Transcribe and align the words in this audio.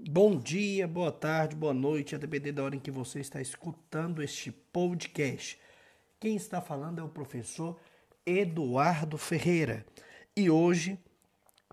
Bom 0.00 0.38
dia, 0.38 0.88
boa 0.88 1.12
tarde, 1.12 1.54
boa 1.54 1.74
noite, 1.74 2.14
a 2.14 2.18
depender 2.18 2.52
da 2.52 2.64
hora 2.64 2.74
em 2.74 2.80
que 2.80 2.90
você 2.90 3.20
está 3.20 3.42
escutando 3.42 4.22
este 4.22 4.50
podcast. 4.50 5.58
Quem 6.18 6.34
está 6.34 6.62
falando 6.62 7.00
é 7.00 7.04
o 7.04 7.08
professor 7.08 7.78
Eduardo 8.24 9.18
Ferreira 9.18 9.84
e 10.34 10.48
hoje 10.48 10.98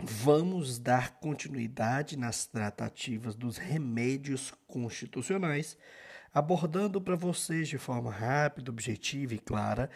vamos 0.01 0.77
dar 0.77 1.19
continuidade 1.19 2.17
nas 2.17 2.45
tratativas 2.45 3.35
dos 3.35 3.57
remédios 3.57 4.53
constitucionais, 4.67 5.77
abordando 6.33 6.99
para 6.99 7.15
vocês 7.15 7.69
de 7.69 7.77
forma 7.77 8.11
rápida, 8.11 8.69
objetiva 8.69 9.33
e 9.33 9.39
clara 9.39 9.89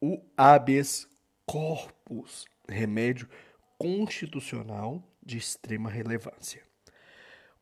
o 0.00 0.22
habeas 0.36 1.08
corpus, 1.46 2.44
remédio 2.68 3.28
constitucional 3.78 5.02
de 5.22 5.38
extrema 5.38 5.88
relevância. 5.88 6.73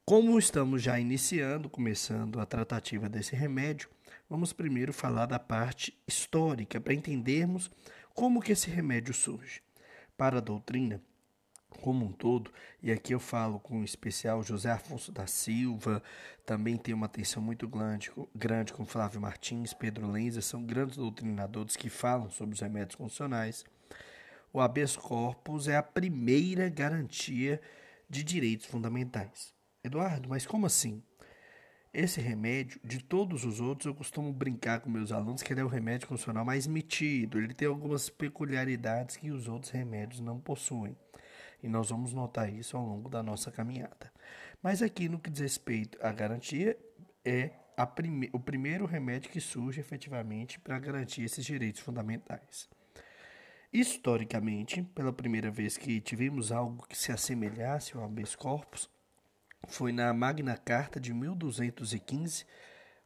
Como 0.05 0.37
estamos 0.37 0.83
já 0.83 0.98
iniciando, 0.98 1.70
começando 1.70 2.41
a 2.41 2.45
tratativa 2.45 3.09
desse 3.09 3.37
remédio, 3.37 3.88
vamos 4.29 4.52
primeiro 4.52 4.93
falar 4.93 5.27
da 5.27 5.38
parte 5.38 5.97
histórica 6.09 6.80
para 6.80 6.93
entendermos 6.93 7.70
como 8.12 8.41
que 8.41 8.51
esse 8.51 8.69
remédio 8.69 9.15
surge. 9.15 9.62
Para 10.16 10.38
a 10.38 10.41
doutrina 10.41 11.01
como 11.80 12.05
um 12.05 12.12
todo, 12.12 12.52
e 12.83 12.91
aqui 12.91 13.15
eu 13.15 13.20
falo 13.20 13.60
com 13.60 13.84
especial 13.84 14.43
José 14.43 14.73
Afonso 14.73 15.12
da 15.12 15.29
Silva, 15.29 16.02
também 16.45 16.77
tem 16.77 16.93
uma 16.93 17.07
atenção 17.07 17.41
muito 17.41 17.69
grande, 17.69 18.10
grande 18.34 18.73
com 18.73 18.84
Flávio 18.84 19.21
Martins, 19.21 19.73
Pedro 19.73 20.10
Lenza, 20.10 20.43
são 20.43 20.65
grandes 20.65 20.96
doutrinadores 20.96 21.77
que 21.77 21.88
falam 21.88 22.29
sobre 22.29 22.55
os 22.55 22.60
remédios 22.60 22.96
constitucionais. 22.96 23.65
O 24.52 24.60
habeas 24.60 24.96
corpus 24.96 25.69
é 25.69 25.77
a 25.77 25.82
primeira 25.82 26.69
garantia 26.69 27.60
de 28.10 28.24
direitos 28.24 28.66
fundamentais. 28.66 29.52
Eduardo, 29.84 30.28
mas 30.28 30.46
como 30.46 30.64
assim? 30.64 31.02
Esse 31.92 32.20
remédio, 32.20 32.80
de 32.84 33.02
todos 33.02 33.45
os 33.45 33.60
outros, 33.60 33.87
eu 33.87 33.95
costumo 33.95 34.32
brincar 34.32 34.80
com 34.80 34.88
meus 34.88 35.10
alunos 35.10 35.43
que 35.43 35.52
ele 35.52 35.60
é 35.60 35.65
o 35.65 35.68
remédio 35.68 36.07
constitucional 36.07 36.45
mais 36.45 36.66
metido. 36.66 37.37
Ele 37.37 37.52
tem 37.52 37.66
algumas 37.66 38.09
peculiaridades 38.09 39.16
que 39.16 39.30
os 39.30 39.48
outros 39.48 39.73
remédios 39.73 40.20
não 40.20 40.40
possuem. 40.40 40.96
E 41.62 41.68
nós 41.68 41.90
vamos 41.90 42.12
notar 42.12 42.51
isso 42.51 42.76
ao 42.76 42.87
longo 42.87 43.10
da 43.10 43.23
nossa 43.23 43.51
caminhada. 43.51 44.12
Mas 44.62 44.82
aqui, 44.82 45.09
no 45.09 45.18
que 45.18 45.29
diz 45.29 45.40
respeito 45.40 45.98
à 46.01 46.12
garantia, 46.12 46.79
é 47.24 47.51
prime 47.95 48.30
o 48.32 48.38
primeiro 48.38 48.87
remédio 48.87 49.30
que 49.30 49.40
surge 49.40 49.80
efetivamente 49.80 50.60
para 50.60 50.79
garantir 50.79 51.24
esses 51.24 51.45
direitos 51.45 51.80
fundamentais. 51.80 52.70
Historicamente, 53.73 54.82
pela 54.82 55.12
primeira 55.12 55.51
vez 55.51 55.76
que 55.76 56.01
tivemos 56.01 56.52
algo 56.52 56.87
que 56.87 56.96
se 56.96 57.10
assemelhasse 57.10 57.96
ao 57.96 58.04
habeas 58.04 58.37
corpus, 58.37 58.88
foi 59.68 59.93
na 59.93 60.13
Magna 60.13 60.57
Carta 60.57 61.01
de 61.01 61.13
1215, 61.13 62.45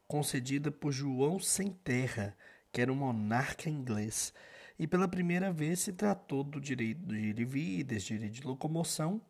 concedida 0.06 0.70
por 0.70 0.92
João 0.92 1.38
Sem 1.38 1.70
Terra, 1.70 2.36
que 2.72 2.80
era 2.80 2.92
um 2.92 2.96
monarca 2.96 3.68
inglês. 3.68 4.32
E 4.78 4.86
pela 4.86 5.08
primeira 5.08 5.52
vez 5.52 5.80
se 5.80 5.92
tratou 5.92 6.44
do 6.44 6.60
direito 6.60 7.06
de 7.06 7.16
ir 7.16 7.44
vir, 7.44 7.84
desse 7.84 8.08
direito 8.08 8.34
de 8.34 8.46
locomoção, 8.46 9.20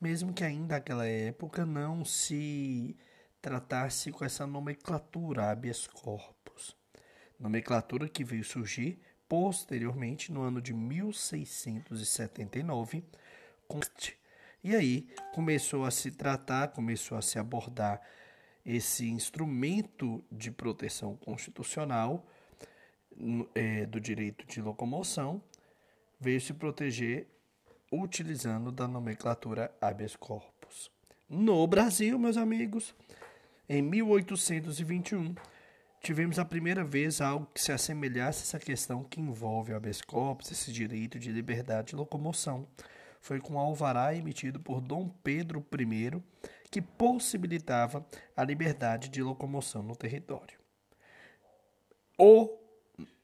mesmo 0.00 0.32
que 0.32 0.44
ainda 0.44 0.76
naquela 0.76 1.06
época 1.06 1.66
não 1.66 2.04
se 2.04 2.96
tratasse 3.40 4.10
com 4.10 4.24
essa 4.24 4.46
nomenclatura 4.46 5.50
habeas 5.50 5.86
corpus. 5.86 6.76
Nomenclatura 7.38 8.08
que 8.08 8.24
veio 8.24 8.44
surgir 8.44 9.00
posteriormente 9.28 10.32
no 10.32 10.42
ano 10.42 10.60
de 10.60 10.72
1679, 10.72 13.04
com 13.68 13.78
e 14.62 14.74
aí 14.74 15.06
começou 15.32 15.84
a 15.84 15.90
se 15.90 16.10
tratar, 16.10 16.68
começou 16.68 17.16
a 17.16 17.22
se 17.22 17.38
abordar 17.38 18.00
esse 18.64 19.08
instrumento 19.08 20.22
de 20.30 20.50
proteção 20.50 21.16
constitucional 21.16 22.26
é, 23.54 23.86
do 23.86 24.00
direito 24.00 24.46
de 24.46 24.60
locomoção, 24.60 25.42
veio 26.20 26.40
se 26.40 26.52
proteger 26.52 27.26
utilizando 27.90 28.70
da 28.70 28.86
nomenclatura 28.86 29.74
habeas 29.80 30.14
corpus. 30.14 30.90
No 31.28 31.66
Brasil, 31.66 32.18
meus 32.18 32.36
amigos, 32.36 32.94
em 33.68 33.80
1821, 33.80 35.34
tivemos 36.02 36.38
a 36.38 36.44
primeira 36.44 36.84
vez 36.84 37.20
algo 37.20 37.48
que 37.54 37.60
se 37.60 37.72
assemelhasse 37.72 38.40
a 38.40 38.44
essa 38.44 38.58
questão 38.58 39.04
que 39.04 39.20
envolve 39.20 39.72
o 39.72 39.76
habeas 39.76 40.02
corpus, 40.02 40.50
esse 40.50 40.72
direito 40.72 41.18
de 41.18 41.32
liberdade 41.32 41.88
de 41.88 41.96
locomoção 41.96 42.66
foi 43.28 43.40
com 43.40 43.58
alvará 43.58 44.14
emitido 44.14 44.58
por 44.58 44.80
Dom 44.80 45.06
Pedro 45.22 45.62
I 45.78 46.22
que 46.70 46.80
possibilitava 46.80 48.06
a 48.34 48.42
liberdade 48.42 49.10
de 49.10 49.22
locomoção 49.22 49.82
no 49.82 49.94
território. 49.94 50.58
O 52.18 52.58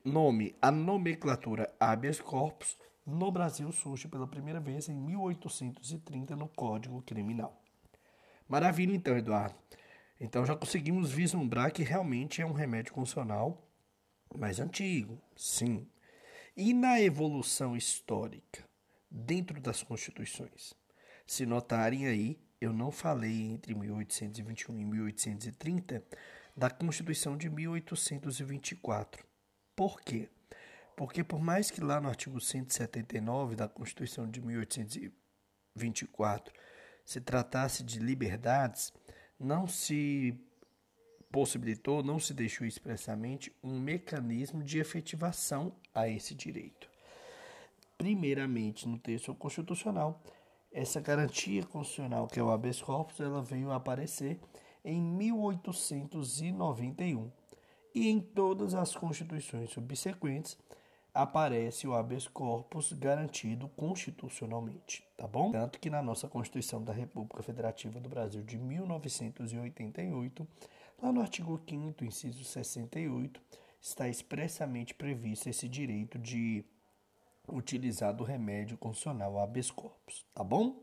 nome, 0.04 0.54
a 0.60 0.70
nomenclatura 0.70 1.74
habeas 1.80 2.20
corpus, 2.20 2.76
no 3.06 3.32
Brasil 3.32 3.72
surge 3.72 4.06
pela 4.06 4.26
primeira 4.26 4.60
vez 4.60 4.90
em 4.90 4.94
1830 4.94 6.36
no 6.36 6.48
Código 6.48 7.00
Criminal. 7.00 7.58
Maravilha, 8.46 8.94
então, 8.94 9.16
Eduardo. 9.16 9.56
Então 10.20 10.44
já 10.44 10.54
conseguimos 10.54 11.10
vislumbrar 11.12 11.72
que 11.72 11.82
realmente 11.82 12.42
é 12.42 12.46
um 12.46 12.52
remédio 12.52 12.92
constitucional 12.92 13.66
mais 14.36 14.60
antigo, 14.60 15.18
sim. 15.34 15.88
E 16.54 16.74
na 16.74 17.00
evolução 17.00 17.74
histórica? 17.74 18.73
Dentro 19.14 19.60
das 19.60 19.80
constituições. 19.80 20.74
Se 21.24 21.46
notarem 21.46 22.08
aí, 22.08 22.36
eu 22.60 22.72
não 22.72 22.90
falei 22.90 23.42
entre 23.42 23.72
1821 23.74 24.80
e 24.80 24.84
1830 24.84 26.04
da 26.56 26.68
Constituição 26.68 27.36
de 27.36 27.48
1824. 27.48 29.24
Por 29.76 30.00
quê? 30.00 30.28
Porque 30.96 31.22
por 31.22 31.40
mais 31.40 31.70
que 31.70 31.80
lá 31.80 32.00
no 32.00 32.08
artigo 32.08 32.40
179 32.40 33.54
da 33.54 33.68
Constituição 33.68 34.28
de 34.28 34.40
1824 34.40 36.52
se 37.04 37.20
tratasse 37.20 37.84
de 37.84 38.00
liberdades, 38.00 38.92
não 39.38 39.68
se 39.68 40.36
possibilitou, 41.30 42.02
não 42.02 42.18
se 42.18 42.34
deixou 42.34 42.66
expressamente 42.66 43.54
um 43.62 43.78
mecanismo 43.78 44.62
de 44.62 44.78
efetivação 44.78 45.76
a 45.92 46.08
esse 46.08 46.34
direito 46.34 46.93
primeiramente 47.96 48.88
no 48.88 48.98
texto 48.98 49.32
constitucional. 49.34 50.20
Essa 50.72 51.00
garantia 51.00 51.62
constitucional, 51.64 52.26
que 52.26 52.40
é 52.40 52.42
o 52.42 52.50
habeas 52.50 52.82
corpus, 52.82 53.20
ela 53.20 53.42
veio 53.42 53.70
aparecer 53.70 54.40
em 54.84 55.00
1891. 55.00 57.30
E 57.94 58.08
em 58.08 58.20
todas 58.20 58.74
as 58.74 58.96
constituições 58.96 59.70
subsequentes 59.70 60.58
aparece 61.14 61.86
o 61.86 61.94
habeas 61.94 62.26
corpus 62.26 62.92
garantido 62.92 63.68
constitucionalmente, 63.68 65.06
tá 65.16 65.28
bom? 65.28 65.52
Tanto 65.52 65.78
que 65.78 65.88
na 65.88 66.02
nossa 66.02 66.26
Constituição 66.26 66.82
da 66.82 66.92
República 66.92 67.40
Federativa 67.40 68.00
do 68.00 68.08
Brasil 68.08 68.42
de 68.42 68.58
1988, 68.58 70.46
lá 71.00 71.12
no 71.12 71.20
artigo 71.20 71.60
5 71.68 72.04
inciso 72.04 72.42
68, 72.42 73.40
está 73.80 74.08
expressamente 74.08 74.92
previsto 74.92 75.48
esse 75.48 75.68
direito 75.68 76.18
de 76.18 76.64
utilizado 77.48 78.22
o 78.22 78.26
remédio 78.26 78.76
constitucional 78.76 79.38
habeas 79.38 79.70
corpus, 79.70 80.24
tá 80.34 80.42
bom? 80.42 80.82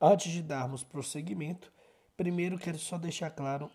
Antes 0.00 0.32
de 0.32 0.42
darmos 0.42 0.84
prosseguimento, 0.84 1.72
primeiro 2.16 2.58
quero 2.58 2.78
só 2.78 2.98
deixar 2.98 3.30
claro 3.30 3.70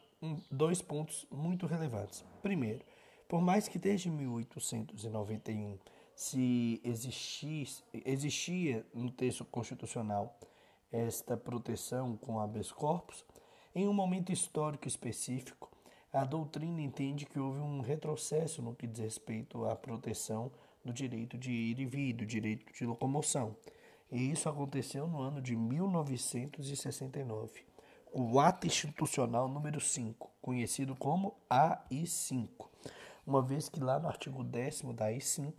dois 0.50 0.82
pontos 0.82 1.28
muito 1.30 1.66
relevantes. 1.66 2.24
Primeiro, 2.42 2.86
por 3.28 3.42
mais 3.42 3.68
que 3.68 3.78
desde 3.78 4.10
1891 4.10 5.78
se 6.16 6.80
existisse, 6.84 7.84
existia 8.06 8.86
no 8.94 9.12
texto 9.12 9.44
constitucional 9.46 10.38
esta 10.92 11.36
proteção 11.36 12.16
com 12.16 12.40
habeas 12.40 12.72
corpus, 12.72 13.26
em 13.74 13.88
um 13.88 13.94
momento 13.94 14.32
histórico 14.32 14.88
específico, 14.88 15.72
a 16.14 16.24
doutrina 16.24 16.80
entende 16.80 17.26
que 17.26 17.40
houve 17.40 17.60
um 17.60 17.82
retrocesso 17.82 18.62
no 18.62 18.76
que 18.76 18.86
diz 18.86 19.00
respeito 19.00 19.66
à 19.66 19.76
proteção 19.76 20.52
do 20.84 20.92
direito 20.92 21.38
de 21.38 21.52
ir 21.52 21.80
e 21.80 21.86
vir, 21.86 22.14
do 22.14 22.26
direito 22.26 22.74
de 22.74 22.86
locomoção. 22.86 23.56
E 24.12 24.32
isso 24.32 24.50
aconteceu 24.50 25.08
no 25.08 25.22
ano 25.22 25.42
de 25.42 25.56
1969. 25.56 27.64
O 28.12 28.40
Ato 28.40 28.68
Institucional 28.68 29.48
número 29.48 29.82
5, 29.82 30.30
conhecido 30.42 30.96
como 30.96 31.36
AI5, 31.50 32.48
uma 33.26 33.42
vez 33.42 33.70
que 33.70 33.80
lá 33.80 34.00
no 34.00 34.08
artigo 34.08 34.44
10 34.44 34.82
da 34.94 35.08
AI5 35.08 35.54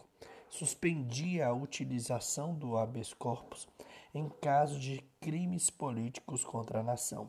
suspendia 0.48 1.48
a 1.48 1.52
utilização 1.52 2.54
do 2.54 2.76
habeas 2.76 3.12
corpus 3.12 3.66
em 4.14 4.28
caso 4.28 4.78
de 4.78 5.02
crimes 5.20 5.68
políticos 5.68 6.44
contra 6.44 6.78
a 6.78 6.82
nação. 6.82 7.28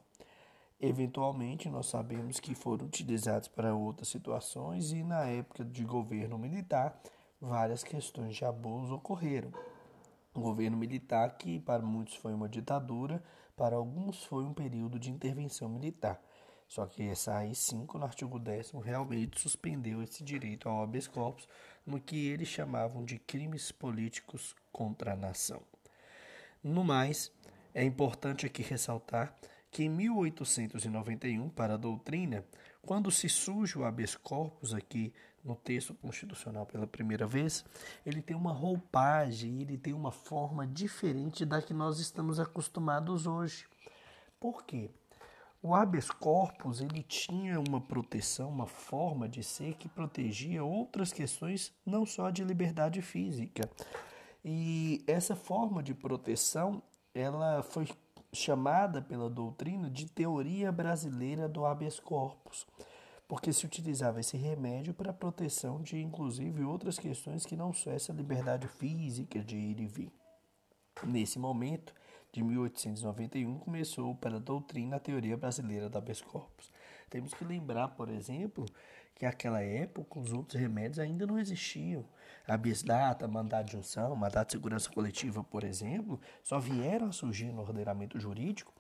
Eventualmente, 0.80 1.68
nós 1.68 1.88
sabemos 1.88 2.40
que 2.40 2.54
foram 2.54 2.86
utilizados 2.86 3.48
para 3.48 3.74
outras 3.74 4.10
situações 4.10 4.92
e 4.92 5.04
na 5.04 5.26
época 5.26 5.66
de 5.66 5.84
governo 5.84 6.38
militar 6.38 7.02
várias 7.40 7.84
questões 7.84 8.36
de 8.36 8.46
abuso 8.46 8.96
ocorreram. 8.96 9.52
O 10.34 10.42
governo 10.42 10.78
militar, 10.78 11.38
que 11.38 11.60
para 11.60 11.82
muitos 11.82 12.16
foi 12.16 12.34
uma 12.34 12.50
ditadura, 12.50 13.24
para 13.56 13.76
alguns 13.76 14.24
foi 14.26 14.44
um 14.44 14.54
período 14.54 15.00
de 15.00 15.12
intervenção 15.12 15.70
militar. 15.70 16.22
Só 16.68 16.86
que 16.86 17.04
essa 17.04 17.38
AI-5, 17.38 17.94
no 17.96 18.06
artigo 18.06 18.40
10 18.40 18.72
realmente 18.84 19.40
suspendeu 19.40 20.02
esse 20.02 20.24
direito 20.24 20.68
ao 20.68 20.82
habeas 20.82 21.08
corpus 21.08 21.48
no 21.86 22.02
que 22.02 22.28
eles 22.28 22.48
chamavam 22.48 23.06
de 23.06 23.20
crimes 23.20 23.72
políticos 23.72 24.56
contra 24.72 25.14
a 25.14 25.16
nação. 25.16 25.62
No 26.64 26.84
mais, 26.84 27.32
é 27.74 27.84
importante 27.84 28.46
aqui 28.46 28.64
ressaltar 28.64 29.36
que 29.70 29.84
em 29.84 29.90
1891, 29.90 31.50
para 31.50 31.76
a 31.76 31.78
doutrina, 31.78 32.46
quando 32.82 33.12
se 33.12 33.30
surge 33.30 33.78
o 33.78 33.84
habeas 33.84 34.16
corpus 34.16 34.74
aqui 34.74 35.14
no 35.46 35.56
texto 35.56 35.94
constitucional 35.94 36.66
pela 36.66 36.88
primeira 36.88 37.28
vez, 37.28 37.64
ele 38.04 38.22
tem 38.22 38.36
uma 38.36 38.52
roupagem, 38.52 39.62
ele 39.62 39.78
tem 39.78 39.94
uma 39.94 40.12
forma 40.12 40.66
diferente 40.66 41.46
da 41.46 41.62
que 41.62 41.74
nós 41.74 42.00
estamos 42.00 42.40
acostumados 42.40 43.28
hoje. 43.28 43.68
Por 44.40 44.66
quê? 44.66 44.90
O 45.62 45.74
habeas 45.74 46.12
corpus 46.12 46.82
ele 46.82 47.02
tinha 47.02 47.60
uma 47.60 47.80
proteção, 47.80 48.50
uma 48.50 48.68
forma 48.68 49.28
de 49.28 49.44
ser 49.44 49.74
que 49.76 49.88
protegia 49.88 50.64
outras 50.64 51.14
questões, 51.14 51.72
não 51.86 52.06
só 52.06 52.30
de 52.30 52.44
liberdade 52.44 53.02
física. 53.02 53.70
E 54.44 55.04
essa 55.08 55.36
forma 55.36 55.82
de 55.82 55.94
proteção, 55.94 56.84
ela 57.14 57.64
foi 57.64 57.88
chamada 58.32 59.02
pela 59.02 59.30
doutrina 59.30 59.90
de 59.90 60.06
teoria 60.06 60.72
brasileira 60.72 61.48
do 61.50 61.66
habeas 61.66 62.00
corpus, 62.00 62.68
porque 63.28 63.52
se 63.52 63.66
utilizava 63.66 64.20
esse 64.20 64.38
remédio 64.38 64.94
para 64.94 65.12
proteção 65.12 65.82
de, 65.82 66.00
inclusive, 66.00 66.64
outras 66.64 67.00
questões 67.00 67.46
que 67.46 67.56
não 67.56 67.74
só 67.74 67.92
essa 67.92 68.14
liberdade 68.14 68.68
física 68.68 69.44
de 69.44 69.58
ir 69.58 69.80
e 69.80 69.88
vir. 69.88 70.12
Nesse 71.04 71.40
momento, 71.40 71.94
de 72.32 72.44
1891, 72.44 73.60
começou 73.60 74.14
para 74.16 74.36
a 74.36 74.40
doutrina 74.40 74.98
a 74.98 75.00
teoria 75.00 75.38
brasileira 75.38 75.90
do 75.90 75.98
habeas 75.98 76.22
corpus. 76.22 76.72
Temos 77.10 77.34
que 77.34 77.46
lembrar, 77.46 77.90
por 77.90 78.10
exemplo, 78.10 78.66
que 79.16 79.26
naquela 79.26 79.62
época 79.62 80.20
os 80.20 80.34
outros 80.34 80.60
remédios 80.60 81.00
ainda 81.00 81.26
não 81.26 81.40
existiam. 81.40 82.06
A 82.48 82.58
bisdata, 82.58 83.28
mandado 83.28 83.68
de 83.68 83.72
junção, 83.72 84.16
mandado 84.16 84.48
de 84.48 84.52
segurança 84.52 84.90
coletiva, 84.92 85.44
por 85.44 85.64
exemplo, 85.64 86.20
só 86.44 86.60
vieram 86.60 87.08
a 87.08 87.12
surgir 87.12 87.52
no 87.52 87.62
ordenamento 87.62 88.20
jurídico 88.20 88.74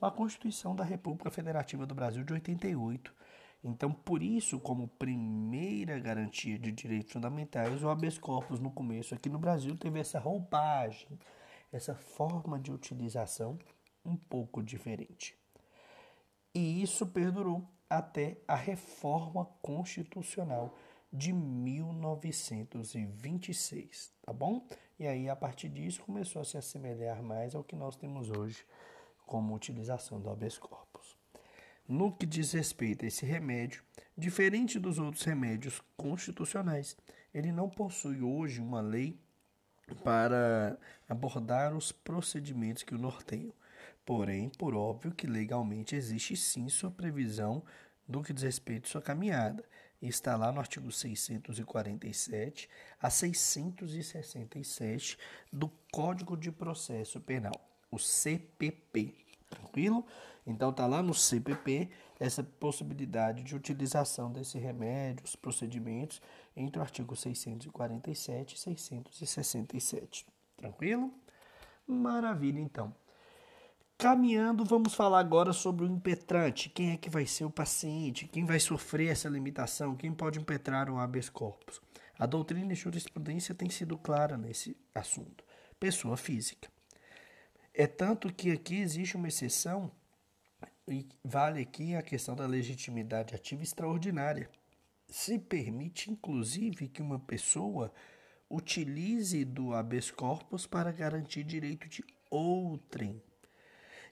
com 0.00 0.06
a 0.06 0.10
Constituição 0.10 0.74
da 0.74 0.82
República 0.82 1.30
Federativa 1.30 1.86
do 1.86 1.94
Brasil 1.94 2.24
de 2.24 2.32
88. 2.32 3.14
Então, 3.64 3.92
por 3.92 4.22
isso, 4.22 4.58
como 4.58 4.88
primeira 4.88 5.98
garantia 5.98 6.58
de 6.58 6.72
direitos 6.72 7.12
fundamentais, 7.12 7.82
o 7.82 7.88
habeas 7.88 8.18
corpus 8.18 8.58
no 8.58 8.72
começo 8.72 9.14
aqui 9.14 9.28
no 9.28 9.38
Brasil 9.38 9.76
teve 9.76 10.00
essa 10.00 10.18
roupagem, 10.18 11.08
essa 11.72 11.94
forma 11.94 12.58
de 12.58 12.72
utilização 12.72 13.56
um 14.04 14.16
pouco 14.16 14.60
diferente. 14.62 15.38
E 16.52 16.82
isso 16.82 17.06
perdurou 17.06 17.64
até 17.88 18.38
a 18.48 18.56
reforma 18.56 19.46
constitucional 19.62 20.76
de 21.12 21.32
1926, 21.32 24.12
tá 24.22 24.32
bom? 24.32 24.66
E 24.98 25.06
aí 25.06 25.28
a 25.28 25.36
partir 25.36 25.68
disso 25.68 26.02
começou 26.02 26.42
a 26.42 26.44
se 26.44 26.56
assemelhar 26.56 27.22
mais 27.22 27.54
ao 27.54 27.62
que 27.62 27.76
nós 27.76 27.94
temos 27.96 28.28
hoje 28.30 28.66
como 29.26 29.54
utilização 29.54 30.20
do 30.20 30.30
habeas 30.30 30.58
corpus. 30.58 31.21
No 31.88 32.12
que 32.12 32.24
diz 32.24 32.52
respeito 32.52 33.04
a 33.04 33.08
esse 33.08 33.26
remédio, 33.26 33.82
diferente 34.16 34.78
dos 34.78 34.98
outros 34.98 35.24
remédios 35.24 35.82
constitucionais, 35.96 36.96
ele 37.34 37.50
não 37.50 37.68
possui 37.68 38.22
hoje 38.22 38.60
uma 38.60 38.80
lei 38.80 39.18
para 40.04 40.78
abordar 41.08 41.76
os 41.76 41.90
procedimentos 41.90 42.82
que 42.82 42.94
o 42.94 42.98
norteiam. 42.98 43.52
Porém, 44.04 44.48
por 44.48 44.74
óbvio 44.74 45.12
que 45.12 45.26
legalmente 45.26 45.96
existe 45.96 46.36
sim 46.36 46.68
sua 46.68 46.90
previsão 46.90 47.62
do 48.06 48.22
que 48.22 48.32
diz 48.32 48.42
respeito 48.42 48.86
à 48.86 48.90
sua 48.90 49.02
caminhada. 49.02 49.64
Está 50.00 50.36
lá 50.36 50.50
no 50.50 50.60
artigo 50.60 50.90
647 50.90 52.68
a 53.00 53.08
667 53.08 55.16
do 55.52 55.68
Código 55.92 56.36
de 56.36 56.50
Processo 56.50 57.20
Penal, 57.20 57.54
o 57.90 57.98
CPP. 57.98 59.14
Tranquilo? 59.52 60.04
Então 60.46 60.70
está 60.70 60.86
lá 60.86 61.02
no 61.02 61.14
CPP 61.14 61.90
essa 62.18 62.42
possibilidade 62.42 63.42
de 63.42 63.54
utilização 63.54 64.32
desse 64.32 64.58
remédio, 64.58 65.24
os 65.24 65.36
procedimentos 65.36 66.20
entre 66.56 66.78
o 66.78 66.82
artigo 66.82 67.14
647 67.14 68.54
e 68.54 68.58
667. 68.58 70.26
Tranquilo? 70.56 71.12
Maravilha, 71.86 72.60
então. 72.60 72.94
Caminhando, 73.98 74.64
vamos 74.64 74.94
falar 74.94 75.20
agora 75.20 75.52
sobre 75.52 75.84
o 75.84 75.88
impetrante. 75.88 76.68
Quem 76.68 76.92
é 76.92 76.96
que 76.96 77.10
vai 77.10 77.26
ser 77.26 77.44
o 77.44 77.50
paciente? 77.50 78.26
Quem 78.26 78.44
vai 78.44 78.58
sofrer 78.58 79.12
essa 79.12 79.28
limitação? 79.28 79.94
Quem 79.94 80.12
pode 80.12 80.40
impetrar 80.40 80.90
o 80.90 80.98
habeas 80.98 81.28
corpus? 81.28 81.80
A 82.18 82.26
doutrina 82.26 82.72
e 82.72 82.76
jurisprudência 82.76 83.54
tem 83.54 83.70
sido 83.70 83.96
clara 83.96 84.36
nesse 84.36 84.76
assunto. 84.94 85.44
Pessoa 85.78 86.16
física. 86.16 86.68
É 87.74 87.86
tanto 87.86 88.32
que 88.32 88.50
aqui 88.50 88.80
existe 88.80 89.16
uma 89.16 89.28
exceção 89.28 89.90
e 90.86 91.06
vale 91.24 91.62
aqui 91.62 91.94
a 91.94 92.02
questão 92.02 92.34
da 92.34 92.46
legitimidade 92.46 93.34
ativa 93.34 93.62
extraordinária. 93.62 94.50
Se 95.08 95.38
permite, 95.38 96.10
inclusive, 96.10 96.88
que 96.88 97.02
uma 97.02 97.18
pessoa 97.18 97.92
utilize 98.50 99.44
do 99.44 99.74
habeas 99.74 100.10
corpus 100.10 100.66
para 100.66 100.92
garantir 100.92 101.44
direito 101.44 101.88
de 101.88 102.04
outrem 102.30 103.22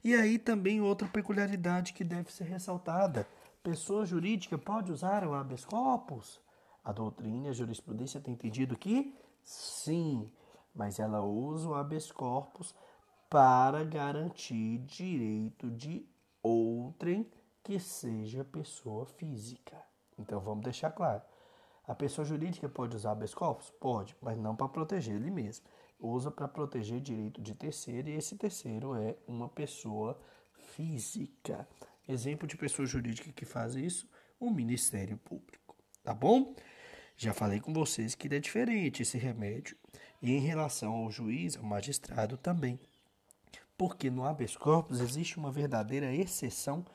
e 0.03 0.15
aí 0.15 0.39
também 0.39 0.81
outra 0.81 1.07
peculiaridade 1.07 1.93
que 1.93 2.03
deve 2.03 2.31
ser 2.31 2.45
ressaltada: 2.45 3.27
pessoa 3.61 4.05
jurídica 4.05 4.57
pode 4.57 4.91
usar 4.91 5.25
o 5.25 5.33
habeas 5.33 5.63
corpus? 5.63 6.41
A 6.83 6.91
doutrina 6.91 7.47
e 7.47 7.49
a 7.51 7.53
jurisprudência 7.53 8.19
têm 8.19 8.33
entendido 8.33 8.75
que 8.75 9.15
sim, 9.43 10.31
mas 10.73 10.99
ela 10.99 11.21
usa 11.21 11.69
o 11.69 11.75
habeas 11.75 12.11
corpus 12.11 12.73
para 13.31 13.85
garantir 13.85 14.79
direito 14.79 15.71
de 15.71 16.05
outrem 16.43 17.25
que 17.63 17.79
seja 17.79 18.43
pessoa 18.43 19.05
física. 19.05 19.81
Então 20.19 20.41
vamos 20.41 20.65
deixar 20.65 20.91
claro. 20.91 21.21
A 21.87 21.95
pessoa 21.95 22.25
jurídica 22.25 22.67
pode 22.67 22.97
usar 22.97 23.13
habeas 23.13 23.33
corpus? 23.33 23.69
Pode, 23.79 24.17
mas 24.21 24.37
não 24.37 24.53
para 24.53 24.67
proteger 24.67 25.15
ele 25.15 25.31
mesmo 25.31 25.65
usa 26.01 26.29
para 26.29 26.47
proteger 26.47 26.99
direito 26.99 27.41
de 27.41 27.53
terceiro 27.53 28.09
e 28.09 28.15
esse 28.15 28.35
terceiro 28.35 28.95
é 28.95 29.15
uma 29.27 29.47
pessoa 29.47 30.19
física. 30.75 31.67
Exemplo 32.07 32.45
de 32.45 32.57
pessoa 32.57 32.85
jurídica 32.85 33.31
que 33.31 33.45
faz 33.45 33.75
isso, 33.75 34.09
o 34.39 34.49
Ministério 34.49 35.17
Público. 35.17 35.77
Tá 36.03 36.13
bom? 36.13 36.53
Já 37.15 37.33
falei 37.33 37.59
com 37.59 37.71
vocês 37.71 38.13
que 38.13 38.33
é 38.33 38.39
diferente 38.39 39.03
esse 39.03 39.17
remédio. 39.17 39.77
E 40.21 40.31
em 40.31 40.39
relação 40.39 40.91
ao 40.93 41.11
juiz, 41.11 41.55
ao 41.55 41.63
magistrado 41.63 42.35
também. 42.35 42.79
Porque 43.81 44.11
no 44.11 44.23
habeas 44.25 44.55
corpus 44.55 44.99
existe 44.99 45.39
uma 45.39 45.51
verdadeira 45.51 46.13
exceção 46.13 46.85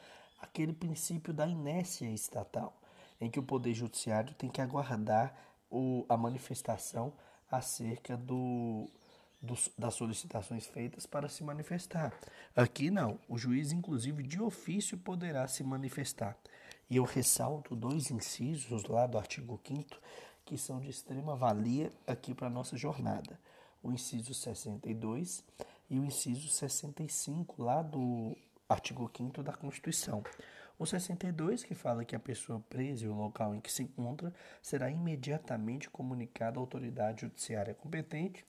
àquele 0.41 0.73
princípio 0.73 1.35
da 1.35 1.45
inércia 1.45 2.09
estatal, 2.09 2.81
em 3.21 3.29
que 3.29 3.41
o 3.41 3.43
Poder 3.43 3.75
Judiciário 3.75 4.33
tem 4.35 4.49
que 4.49 4.61
aguardar 4.61 5.37
o, 5.69 6.07
a 6.09 6.17
manifestação 6.17 7.13
acerca 7.51 8.17
do, 8.17 8.89
das 9.77 9.95
solicitações 9.95 10.65
feitas 10.65 11.07
para 11.07 11.29
se 11.29 11.43
manifestar. 11.43 12.13
Aqui 12.55 12.89
não, 12.89 13.19
o 13.29 13.37
juiz, 13.37 13.73
inclusive 13.73 14.23
de 14.23 14.41
ofício, 14.41 14.97
poderá 14.97 15.49
se 15.49 15.65
manifestar. 15.65 16.39
E 16.89 16.99
eu 16.99 17.03
ressalto 17.03 17.75
dois 17.75 18.13
incisos 18.13 18.85
lá 18.85 19.09
do 19.09 19.19
artigo 19.19 19.61
5 19.67 19.99
que 20.45 20.57
são 20.57 20.79
de 20.79 20.91
extrema 20.91 21.35
valia 21.35 21.91
aqui 22.07 22.33
para 22.33 22.47
a 22.47 22.51
nossa 22.51 22.77
jornada. 22.77 23.41
O 23.83 23.91
inciso 23.91 24.33
62 24.33 25.43
e 25.89 25.99
o 25.99 26.05
inciso 26.05 26.49
65 26.49 27.63
lá 27.63 27.83
do 27.83 28.37
artigo 28.69 29.11
5 29.15 29.43
da 29.43 29.53
Constituição. 29.53 30.23
O 30.79 30.85
62, 30.85 31.65
que 31.65 31.75
fala 31.75 32.05
que 32.05 32.15
a 32.15 32.21
pessoa 32.21 32.61
presa 32.69 33.07
e 33.07 33.09
o 33.09 33.15
local 33.15 33.55
em 33.55 33.61
que 33.61 33.73
se 33.73 33.83
encontra 33.83 34.33
será 34.61 34.91
imediatamente 34.91 35.89
comunicado 35.89 36.59
à 36.59 36.63
autoridade 36.63 37.23
judiciária 37.23 37.75
competente 37.75 38.45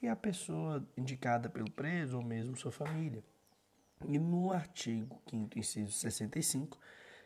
e 0.00 0.08
à 0.08 0.16
pessoa 0.16 0.86
indicada 0.96 1.50
pelo 1.50 1.70
preso 1.70 2.16
ou 2.16 2.24
mesmo 2.24 2.56
sua 2.56 2.72
família. 2.72 3.22
E 4.06 4.18
no 4.18 4.52
artigo 4.52 5.20
5 5.28 5.58
inciso 5.58 5.92
65, 5.92 6.78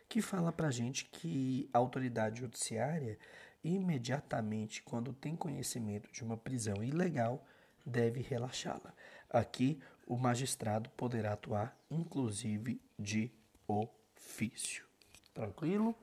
que 0.09 0.21
fala 0.21 0.51
para 0.51 0.67
a 0.67 0.71
gente 0.71 1.05
que 1.05 1.69
a 1.73 1.77
autoridade 1.77 2.41
judiciária, 2.41 3.17
imediatamente, 3.63 4.83
quando 4.83 5.13
tem 5.13 5.35
conhecimento 5.35 6.11
de 6.11 6.23
uma 6.23 6.35
prisão 6.35 6.83
ilegal, 6.83 7.45
deve 7.85 8.21
relaxá-la. 8.21 8.93
Aqui, 9.31 9.79
o 10.05 10.17
magistrado 10.17 10.89
poderá 10.91 11.33
atuar, 11.33 11.77
inclusive, 11.89 12.81
de 12.99 13.31
ofício. 13.65 14.85
Tranquilo? 15.33 15.95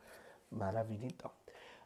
Maravilha, 0.51 1.07
então. 1.07 1.31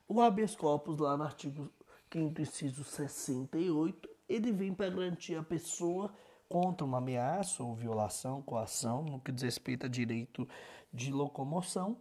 O 0.06 0.20
habeas 0.20 0.54
corpus, 0.54 0.98
lá 0.98 1.16
no 1.16 1.24
artigo 1.24 1.68
5 2.12 2.40
inciso 2.40 2.84
68, 2.84 4.08
ele 4.28 4.52
vem 4.52 4.72
para 4.72 4.88
garantir 4.88 5.34
a 5.34 5.42
pessoa 5.42 6.14
contra 6.48 6.84
uma 6.84 6.98
ameaça 6.98 7.62
ou 7.62 7.74
violação, 7.74 8.42
coação, 8.42 9.02
no 9.02 9.18
que 9.18 9.32
diz 9.32 9.42
respeito 9.42 9.86
a 9.86 9.88
direito 9.88 10.46
de 10.92 11.10
locomoção, 11.10 11.96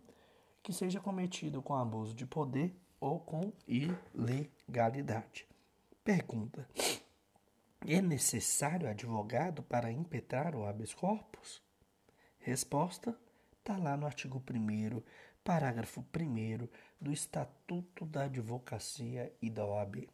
que 0.61 0.71
seja 0.71 0.99
cometido 0.99 1.61
com 1.61 1.73
abuso 1.73 2.13
de 2.13 2.25
poder 2.25 2.75
ou 2.99 3.19
com 3.19 3.51
ilegalidade. 3.67 5.47
Pergunta: 6.03 6.67
É 7.87 7.99
necessário 7.99 8.87
advogado 8.87 9.63
para 9.63 9.91
impetrar 9.91 10.55
o 10.55 10.67
habeas 10.67 10.93
corpus? 10.93 11.63
Resposta: 12.37 13.17
está 13.57 13.75
lá 13.75 13.97
no 13.97 14.05
artigo 14.05 14.37
1, 14.37 15.01
parágrafo 15.43 16.05
1 16.15 16.67
do 16.99 17.11
Estatuto 17.11 18.05
da 18.05 18.25
Advocacia 18.25 19.33
e 19.41 19.49
da 19.49 19.65
OAB. 19.65 20.07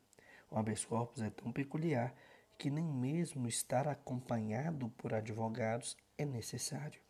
O 0.49 0.57
habeas 0.57 0.85
corpus 0.85 1.21
é 1.21 1.29
tão 1.29 1.51
peculiar 1.51 2.15
que 2.57 2.69
nem 2.69 2.85
mesmo 2.85 3.49
estar 3.49 3.85
acompanhado 3.85 4.87
por 4.91 5.13
advogados 5.13 5.97
é 6.17 6.25
necessário. 6.25 7.01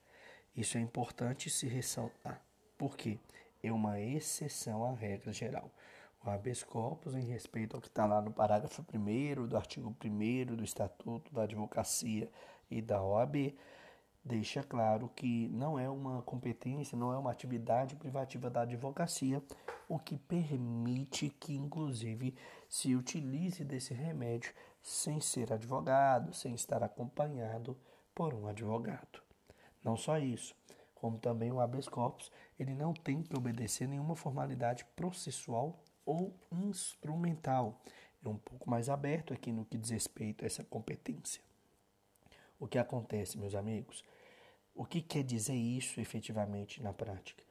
Isso 0.56 0.76
é 0.76 0.82
importante 0.82 1.52
se 1.52 1.68
ressaltar, 1.68 2.42
porque 2.80 3.20
é 3.62 3.72
uma 3.72 4.02
exceção 4.02 4.84
à 4.84 4.96
regra 4.96 5.32
geral. 5.32 5.72
O 6.26 6.30
habeas 6.30 6.64
corpus, 6.64 7.16
em 7.16 7.26
respeito 7.26 7.76
ao 7.76 7.82
que 7.82 7.88
está 7.88 8.06
lá 8.06 8.22
no 8.22 8.32
parágrafo 8.32 8.84
1 8.94 9.48
do 9.48 9.56
artigo 9.56 9.96
1 10.04 10.56
do 10.56 10.64
Estatuto 10.64 11.34
da 11.34 11.44
Advocacia 11.44 12.30
e 12.70 12.82
da 12.82 13.02
OAB, 13.02 13.56
deixa 14.26 14.62
claro 14.62 15.10
que 15.16 15.48
não 15.50 15.80
é 15.80 15.90
uma 15.90 16.22
competência, 16.24 16.98
não 16.98 17.14
é 17.14 17.18
uma 17.18 17.32
atividade 17.32 17.96
privativa 17.96 18.50
da 18.50 18.62
advocacia, 18.62 19.42
o 19.88 19.98
que 19.98 20.18
permite 20.18 21.30
que, 21.30 21.56
inclusive, 21.56 22.36
se 22.68 22.94
utilize 22.94 23.64
desse 23.64 23.94
remédio 23.94 24.54
sem 24.82 25.22
ser 25.22 25.54
advogado, 25.54 26.34
sem 26.34 26.54
estar 26.54 26.84
acompanhado 26.84 27.78
por 28.14 28.34
um 28.34 28.48
advogado. 28.48 29.22
Não 29.82 29.96
só 29.96 30.18
isso, 30.18 30.54
como 30.94 31.18
também 31.18 31.52
o 31.52 31.62
habeas 31.62 31.88
corpus, 31.88 32.32
ele 32.60 32.74
não 32.74 32.94
tem 32.94 33.22
que 33.22 33.36
obedecer 33.36 33.88
nenhuma 33.88 34.16
formalidade 34.16 34.84
processual 34.96 35.80
ou 36.08 36.34
instrumental. 36.52 37.80
É 38.24 38.30
um 38.30 38.38
pouco 38.38 38.70
mais 38.70 38.90
aberto 38.90 39.34
aqui 39.34 39.52
no 39.52 39.66
que 39.66 39.78
diz 39.78 39.92
respeito 39.92 40.44
a 40.44 40.48
essa 40.48 40.64
competência. 40.64 41.42
O 42.60 42.66
que 42.66 42.80
acontece, 42.80 43.38
meus 43.38 43.54
amigos? 43.54 44.04
O 44.74 44.86
que 44.86 45.02
quer 45.02 45.24
dizer 45.24 45.54
isso 45.54 46.00
efetivamente 46.00 46.82
na 46.82 46.94
prática? 46.94 47.44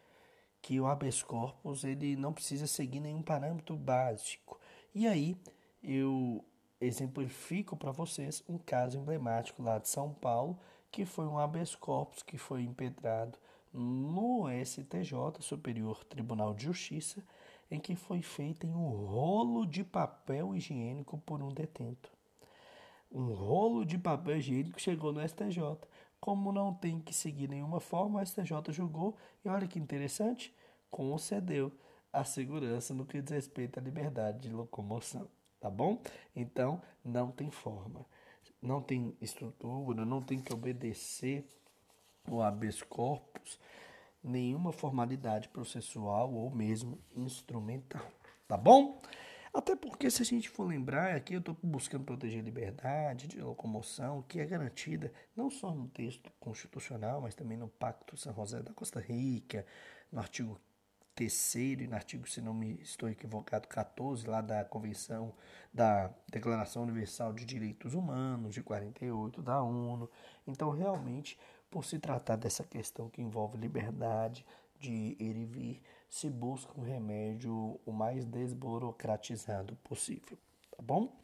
Que 0.61 0.81
o 0.81 0.87
habeas 0.87 1.23
corpus 1.23 1.85
ele 1.85 2.17
não 2.17 2.33
precisa 2.33 2.67
seguir 2.67 3.01
nenhum 3.01 3.23
parâmetro 3.23 3.77
básico. 3.77 4.59
E 4.95 5.07
aí 5.07 5.37
eu 5.83 6.45
exemplifico 6.81 7.77
para 7.77 7.93
vocês 7.93 8.43
um 8.49 8.59
caso 8.59 8.99
emblemático 8.99 9.63
lá 9.63 9.79
de 9.79 9.89
São 9.89 10.13
Paulo, 10.13 10.59
que 10.91 11.05
foi 11.05 11.27
um 11.27 11.39
habeas 11.39 11.75
corpus 11.75 12.23
que 12.23 12.39
foi 12.39 12.63
impetrado 12.63 13.39
no 13.73 14.47
STJ, 14.65 15.13
Superior 15.41 16.05
Tribunal 16.05 16.55
de 16.55 16.65
Justiça, 16.65 17.23
em 17.71 17.81
que 17.81 17.95
foi 17.95 18.23
feito 18.23 18.67
em 18.67 18.75
um 18.75 18.89
rolo 18.89 19.67
de 19.67 19.83
papel 19.83 20.55
higiênico 20.55 21.19
por 21.19 21.43
um 21.43 21.49
detento. 21.49 22.11
Um 23.11 23.33
rolo 23.33 23.85
de 23.85 23.99
papel 23.99 24.39
higiênico 24.39 24.81
chegou 24.81 25.13
no 25.13 25.27
STJ. 25.27 25.61
Como 26.21 26.53
não 26.53 26.75
tem 26.75 27.01
que 27.01 27.15
seguir 27.15 27.49
nenhuma 27.49 27.81
forma, 27.81 28.21
o 28.21 28.27
STJ 28.27 28.73
julgou 28.73 29.17
e 29.45 29.49
olha 29.49 29.67
que 29.67 29.79
interessante, 29.79 30.55
concedeu 30.91 31.73
a 32.13 32.25
segurança 32.25 32.95
no 32.95 33.05
que 33.05 33.21
diz 33.21 33.31
respeito 33.31 33.79
à 33.79 33.83
liberdade 33.83 34.49
de 34.49 34.55
locomoção, 34.55 35.29
tá 35.61 35.69
bom? 35.69 36.01
Então, 36.35 36.81
não 37.05 37.31
tem 37.31 37.51
forma, 37.51 38.07
não 38.63 38.81
tem 38.81 39.15
estrutura, 39.21 40.05
não 40.05 40.23
tem 40.23 40.41
que 40.41 40.53
obedecer 40.53 41.47
o 42.29 42.41
habeas 42.41 42.83
corpus, 42.83 43.59
nenhuma 44.23 44.73
formalidade 44.73 45.49
processual 45.49 46.33
ou 46.33 46.51
mesmo 46.51 46.99
instrumental, 47.15 48.07
tá 48.47 48.57
bom? 48.57 49.01
Até 49.57 49.75
porque, 49.75 50.11
se 50.11 50.21
a 50.21 50.25
gente 50.25 50.51
for 50.51 50.65
lembrar, 50.65 51.15
aqui 51.17 51.33
eu 51.33 51.41
estou 51.41 51.57
buscando 51.63 52.05
proteger 52.05 52.41
a 52.41 52.45
liberdade 52.45 53.27
de 53.27 53.41
locomoção, 53.41 54.23
que 54.29 54.39
é 54.39 54.45
garantida 54.45 55.11
não 55.35 55.49
só 55.49 55.75
no 55.75 55.89
texto 55.89 56.31
constitucional, 56.39 57.23
mas 57.23 57.35
também 57.35 57.57
no 57.57 57.67
Pacto 57.67 58.19
São 58.19 58.35
José 58.35 58.63
da 58.63 58.75
Costa 58.75 59.01
Rica, 59.01 59.65
no 60.13 60.21
artigo 60.21 60.61
3 61.15 61.55
e 61.55 61.87
no 61.87 61.95
artigo, 61.95 62.29
se 62.29 62.43
não 62.43 62.53
me 62.53 62.79
estou 62.83 63.09
equivocado, 63.09 63.67
14, 63.67 64.27
lá 64.27 64.43
da 64.43 64.63
Convenção 64.63 65.33
da 65.73 66.11
Declaração 66.31 66.83
Universal 66.83 67.33
de 67.33 67.47
Direitos 67.47 67.95
Humanos, 67.95 68.53
de 68.53 68.63
48, 68.63 69.41
da 69.41 69.63
ONU. 69.63 70.11
Então, 70.47 70.69
realmente, 70.69 71.39
por 71.71 71.85
se 71.85 71.99
tratar 71.99 72.37
dessa 72.37 72.65
questão 72.65 73.09
que 73.09 73.23
envolve 73.23 73.59
liberdade 73.59 74.45
de 74.79 75.17
ir 75.19 75.37
e 75.37 75.45
vir, 75.45 75.83
se 76.09 76.31
busca 76.31 76.73
um 76.79 76.83
remédio 76.83 77.81
o 77.85 77.93
mais 77.93 78.25
desburocratizado 78.25 79.77
possível, 79.77 80.39
tá 80.71 80.83
bom? 80.83 81.15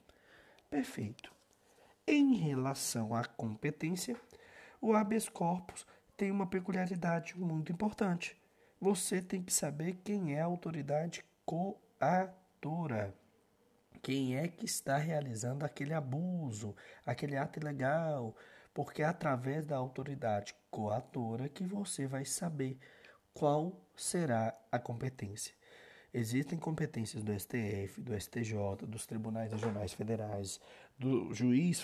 Perfeito. 0.69 1.33
Em 2.07 2.35
relação 2.35 3.15
à 3.15 3.25
competência, 3.25 4.17
o 4.81 4.95
habeas 4.95 5.29
corpus 5.29 5.87
tem 6.17 6.31
uma 6.31 6.47
peculiaridade 6.47 7.39
muito 7.39 7.71
importante. 7.71 8.37
Você 8.81 9.23
tem 9.23 9.43
que 9.43 9.53
saber 9.53 10.01
quem 10.05 10.35
é 10.35 10.41
a 10.41 10.47
autoridade 10.47 11.25
coatora. 11.47 13.15
Quem 14.03 14.37
é 14.37 14.49
que 14.49 14.65
está 14.65 14.97
realizando 14.97 15.65
aquele 15.65 15.95
abuso, 15.95 16.75
aquele 17.07 17.37
ato 17.37 17.61
ilegal, 17.61 18.35
porque 18.75 19.03
é 19.03 19.07
através 19.07 19.65
da 19.65 19.77
autoridade 19.77 20.55
coatora 20.71 21.49
que 21.49 21.65
você 21.65 22.07
vai 22.07 22.25
saber 22.25 22.79
qual 23.35 23.81
será 23.97 24.55
a 24.71 24.79
competência. 24.79 25.55
Existem 26.15 26.59
competências 26.59 27.23
do 27.23 27.33
STF, 27.33 28.01
do 28.01 28.19
STJ, 28.19 28.87
dos 28.87 29.07
tribunais 29.07 29.51
regionais 29.51 29.95
federais, 29.95 30.61
do 30.99 31.33
juiz 31.33 31.83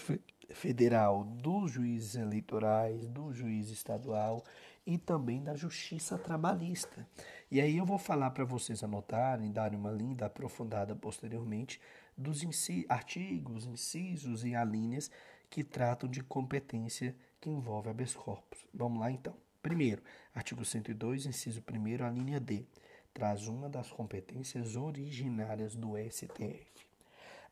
federal, 0.50 1.25
dos 1.25 1.73
juízes 1.73 2.14
eleitorais, 2.14 3.07
do 3.09 3.33
juiz 3.33 3.71
estadual 3.71 4.45
e 4.87 4.99
também 4.99 5.42
da 5.42 5.54
justiça 5.54 6.18
trabalhista. 6.18 7.07
E 7.50 7.59
aí 7.59 7.78
eu 7.78 7.87
vou 7.87 7.99
falar 7.99 8.30
para 8.30 8.45
vocês 8.45 8.85
anotarem, 8.85 9.50
darem 9.50 9.78
uma 9.78 9.90
linda 9.90 10.26
aprofundada 10.26 10.95
posteriormente 10.95 11.80
dos 12.16 12.42
artigos, 12.88 13.64
incisos 13.64 14.45
e 14.45 14.54
alíneas 14.54 15.11
que 15.50 15.64
tratam 15.64 16.09
de 16.09 16.23
competência 16.23 17.17
que 17.40 17.50
envolve 17.50 17.88
habeas 17.88 18.14
corpus. 18.14 18.59
Vamos 18.73 19.00
lá 19.00 19.11
então. 19.11 19.35
Primeiro, 19.62 20.02
artigo 20.35 20.64
102, 20.64 21.26
inciso 21.26 21.62
1, 21.69 22.05
a 22.05 22.11
linha 22.11 22.40
D, 22.40 22.64
traz 23.12 23.47
uma 23.49 23.69
das 23.69 23.90
competências 23.90 24.76
originárias 24.76 25.75
do 25.75 25.95
STF. 25.99 26.87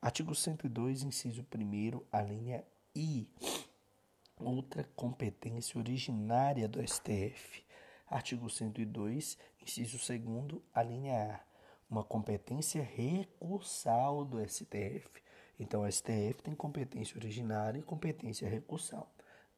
Artigo 0.00 0.34
102, 0.34 1.02
inciso 1.02 1.42
1, 1.42 2.00
a 2.12 2.22
linha 2.22 2.64
I, 2.94 3.28
outra 4.38 4.84
competência 4.94 5.78
originária 5.78 6.68
do 6.68 6.80
STF. 6.86 7.64
Artigo 8.06 8.48
102, 8.48 9.36
inciso 9.60 9.98
2, 9.98 10.62
a 10.72 10.82
linha 10.82 11.34
A, 11.34 11.40
uma 11.90 12.04
competência 12.04 12.82
recursal 12.82 14.24
do 14.24 14.38
STF. 14.48 15.25
Então, 15.58 15.82
o 15.82 15.90
STF 15.90 16.42
tem 16.42 16.54
competência 16.54 17.16
originária 17.16 17.78
e 17.78 17.82
competência 17.82 18.48
recursal. 18.48 19.10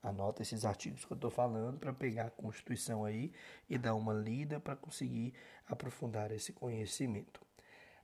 Anota 0.02 0.42
esses 0.42 0.64
artigos 0.64 1.04
que 1.04 1.12
eu 1.12 1.16
estou 1.16 1.30
falando 1.30 1.78
para 1.78 1.92
pegar 1.92 2.26
a 2.26 2.30
Constituição 2.30 3.04
aí 3.04 3.32
e 3.68 3.76
dar 3.76 3.94
uma 3.94 4.12
lida 4.12 4.60
para 4.60 4.76
conseguir 4.76 5.34
aprofundar 5.66 6.30
esse 6.30 6.52
conhecimento. 6.52 7.40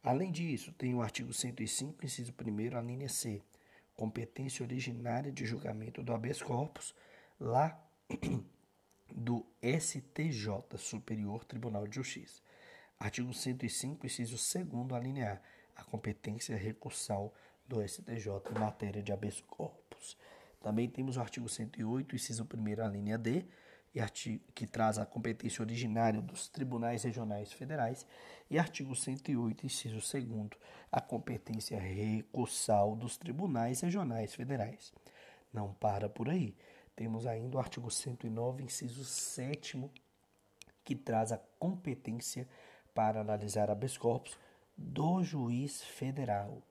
Além 0.02 0.32
disso, 0.32 0.72
tem 0.72 0.94
o 0.94 1.00
artigo 1.00 1.32
105, 1.32 2.04
inciso 2.04 2.32
1, 2.32 2.76
a 2.76 2.80
linha 2.82 3.08
C, 3.08 3.40
competência 3.96 4.64
originária 4.64 5.30
de 5.30 5.46
julgamento 5.46 6.02
do 6.02 6.12
habeas 6.12 6.42
corpus, 6.42 6.94
lá 7.38 7.80
do 9.14 9.46
STJ, 9.62 10.76
Superior 10.76 11.44
Tribunal 11.44 11.86
de 11.86 11.94
Justiça. 11.94 12.42
Artigo 12.98 13.32
105, 13.32 14.04
inciso 14.04 14.36
2, 14.36 14.92
a 14.92 14.98
linha 14.98 15.40
A, 15.76 15.80
a 15.80 15.84
competência 15.84 16.56
recursal 16.56 17.32
do 17.66 17.86
STJ 17.86 18.28
em 18.54 18.58
matéria 18.58 19.02
de 19.02 19.12
habeas 19.12 19.40
corpus. 19.40 20.16
Também 20.60 20.88
temos 20.88 21.16
o 21.16 21.20
artigo 21.20 21.48
108, 21.48 22.16
inciso 22.16 22.44
1 22.44 22.82
a 22.82 22.88
linha 22.88 23.18
D, 23.18 23.44
que 24.54 24.66
traz 24.66 24.98
a 24.98 25.06
competência 25.06 25.62
originária 25.62 26.20
dos 26.20 26.48
tribunais 26.48 27.04
regionais 27.04 27.52
federais, 27.52 28.06
e 28.50 28.58
artigo 28.58 28.94
108, 28.94 29.66
inciso 29.66 29.96
2 29.96 30.50
a 30.90 31.00
competência 31.00 31.78
recursal 31.78 32.96
dos 32.96 33.16
tribunais 33.16 33.80
regionais 33.80 34.34
federais. 34.34 34.92
Não 35.52 35.72
para 35.74 36.08
por 36.08 36.28
aí. 36.28 36.56
Temos 36.96 37.26
ainda 37.26 37.56
o 37.56 37.60
artigo 37.60 37.90
109, 37.90 38.64
inciso 38.64 39.04
7 39.04 39.90
que 40.84 40.94
traz 40.94 41.32
a 41.32 41.38
competência 41.58 42.48
para 42.94 43.20
analisar 43.20 43.70
habeas 43.70 43.96
corpus 43.96 44.38
do 44.76 45.22
juiz 45.22 45.82
federal 45.82 46.62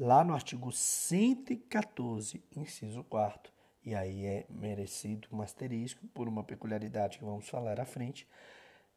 lá 0.00 0.24
no 0.24 0.32
artigo 0.32 0.72
114, 0.72 2.42
inciso 2.56 3.04
4 3.04 3.52
e 3.84 3.94
aí 3.94 4.24
é 4.24 4.46
merecido 4.48 5.28
um 5.30 5.42
asterisco 5.42 6.06
por 6.08 6.26
uma 6.26 6.42
peculiaridade 6.42 7.18
que 7.18 7.24
vamos 7.24 7.46
falar 7.46 7.78
à 7.78 7.84
frente, 7.84 8.26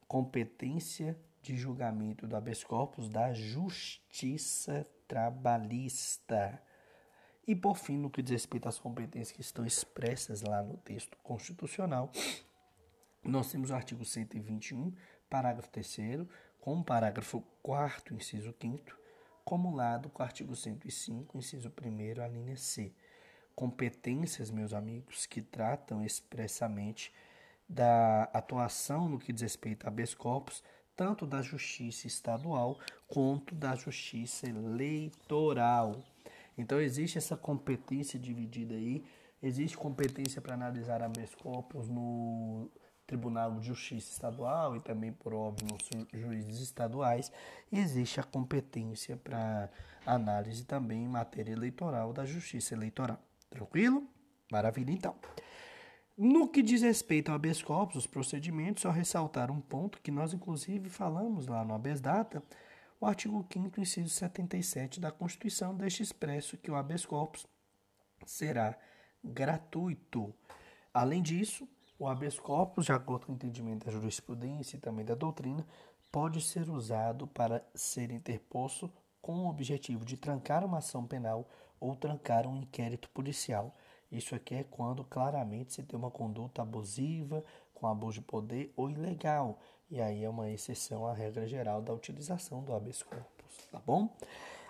competência 0.07 1.19
de 1.41 1.57
julgamento 1.57 2.25
do 2.25 2.38
habeas 2.38 2.63
corpus 2.63 3.10
da 3.10 3.33
justiça 3.33 4.88
trabalhista. 5.05 6.62
E 7.45 7.53
por 7.53 7.75
fim, 7.75 7.98
no 7.98 8.10
que 8.10 8.22
diz 8.22 8.31
respeito 8.31 8.69
às 8.69 8.79
competências 8.79 9.36
que 9.36 9.41
estão 9.41 9.65
expressas 9.65 10.41
lá 10.41 10.63
no 10.63 10.77
texto 10.77 11.17
constitucional, 11.22 12.10
nós 13.22 13.51
temos 13.51 13.72
o 13.72 13.75
artigo 13.75 14.05
121, 14.05 14.93
parágrafo 15.29 15.69
3 15.69 15.98
com 16.62 16.79
o 16.79 16.83
parágrafo 16.83 17.43
4 17.62 18.15
inciso 18.15 18.55
5 18.62 19.02
acumulado 19.45 20.09
com 20.09 20.23
o 20.23 20.25
artigo 20.25 20.55
105, 20.55 21.38
inciso 21.38 21.69
1 21.69 22.21
a 22.23 22.27
linha 22.27 22.55
C. 22.55 22.93
Competências, 23.53 24.50
meus 24.50 24.73
amigos, 24.73 25.25
que 25.25 25.41
tratam 25.41 26.03
expressamente 26.03 27.13
da 27.67 28.23
atuação 28.33 29.07
no 29.07 29.19
que 29.19 29.33
diz 29.33 29.41
respeito 29.41 29.85
a 29.85 29.89
habeas 29.89 30.15
corpus, 30.15 30.63
tanto 30.95 31.25
da 31.25 31.41
justiça 31.41 32.07
estadual 32.07 32.79
quanto 33.07 33.53
da 33.53 33.75
justiça 33.75 34.47
eleitoral. 34.47 36.01
Então 36.57 36.79
existe 36.79 37.17
essa 37.17 37.35
competência 37.35 38.17
dividida 38.17 38.73
aí, 38.75 39.03
existe 39.41 39.77
competência 39.77 40.41
para 40.41 40.53
analisar 40.53 41.03
habeas 41.03 41.35
corpus 41.35 41.88
no 41.89 42.71
Tribunal 43.05 43.60
de 43.60 43.67
Justiça 43.67 44.12
Estadual 44.12 44.75
e 44.75 44.79
também, 44.79 45.12
por 45.12 45.33
óbvio, 45.33 45.67
nos 45.67 45.89
juízes 46.13 46.60
estaduais, 46.62 47.31
existe 47.72 48.19
a 48.19 48.24
competência 48.24 49.17
para 49.17 49.69
análise 50.05 50.63
também 50.65 51.03
em 51.03 51.07
matéria 51.07 51.51
eleitoral 51.51 52.13
da 52.13 52.25
Justiça 52.25 52.74
Eleitoral. 52.74 53.19
Tranquilo? 53.50 54.07
Maravilha, 54.51 54.91
então. 54.91 55.15
No 56.17 56.48
que 56.48 56.62
diz 56.62 56.81
respeito 56.81 57.29
ao 57.29 57.36
habeas 57.36 57.62
corpus, 57.62 57.95
os 57.95 58.07
procedimentos, 58.07 58.83
só 58.83 58.91
ressaltar 58.91 59.50
um 59.50 59.60
ponto 59.60 60.00
que 60.01 60.12
nós, 60.12 60.33
inclusive, 60.33 60.89
falamos 60.89 61.48
lá 61.48 61.65
no 61.65 61.74
habeas 61.74 62.00
data, 62.00 62.43
o 63.01 63.05
artigo 63.05 63.45
5 63.51 63.81
inciso 63.81 64.10
77 64.10 65.00
da 65.00 65.12
Constituição 65.12 65.75
deixa 65.75 66.03
expresso 66.03 66.57
que 66.57 66.72
o 66.72 66.75
habeas 66.75 67.05
corpus 67.05 67.45
será 68.25 68.77
gratuito. 69.24 70.33
Além 70.93 71.22
disso, 71.22 71.67
o 71.97 72.07
habeas 72.07 72.39
corpus, 72.39 72.85
de 72.85 72.91
acordo 72.91 73.25
com 73.25 73.31
o 73.31 73.35
entendimento 73.35 73.85
da 73.85 73.91
jurisprudência 73.91 74.77
e 74.77 74.79
também 74.79 75.05
da 75.05 75.15
doutrina, 75.15 75.65
pode 76.12 76.41
ser 76.41 76.69
usado 76.69 77.27
para 77.27 77.65
ser 77.73 78.12
interposto 78.12 78.91
com 79.21 79.45
o 79.45 79.50
objetivo 79.50 80.03
de 80.03 80.17
trancar 80.17 80.65
uma 80.65 80.79
ação 80.79 81.05
penal 81.05 81.47
ou 81.79 81.95
trancar 81.95 82.45
um 82.45 82.57
inquérito 82.57 83.09
policial. 83.09 83.75
Isso 84.12 84.35
aqui 84.35 84.55
é 84.55 84.63
quando 84.63 85.03
claramente 85.03 85.73
se 85.73 85.83
tem 85.83 85.97
uma 85.97 86.12
conduta 86.12 86.62
abusiva, 86.62 87.43
com 87.73 87.88
abuso 87.88 88.19
de 88.19 88.21
poder 88.21 88.71
ou 88.75 88.89
ilegal. 88.89 89.59
E 89.89 90.00
aí 90.00 90.23
é 90.23 90.29
uma 90.29 90.50
exceção 90.50 91.05
à 91.07 91.13
regra 91.13 91.47
geral 91.47 91.81
da 91.81 91.93
utilização 91.93 92.63
do 92.63 92.73
habeas 92.73 93.01
corpus, 93.01 93.67
tá 93.71 93.81
bom? 93.85 94.15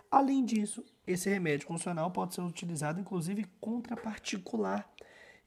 Além 0.10 0.46
disso, 0.46 0.84
esse 1.06 1.30
remédio 1.30 1.68
constitucional 1.68 2.12
pode 2.12 2.36
ser 2.36 2.42
utilizado 2.42 3.00
inclusive 3.00 3.46
contra 3.60 3.96
particular 3.96 4.88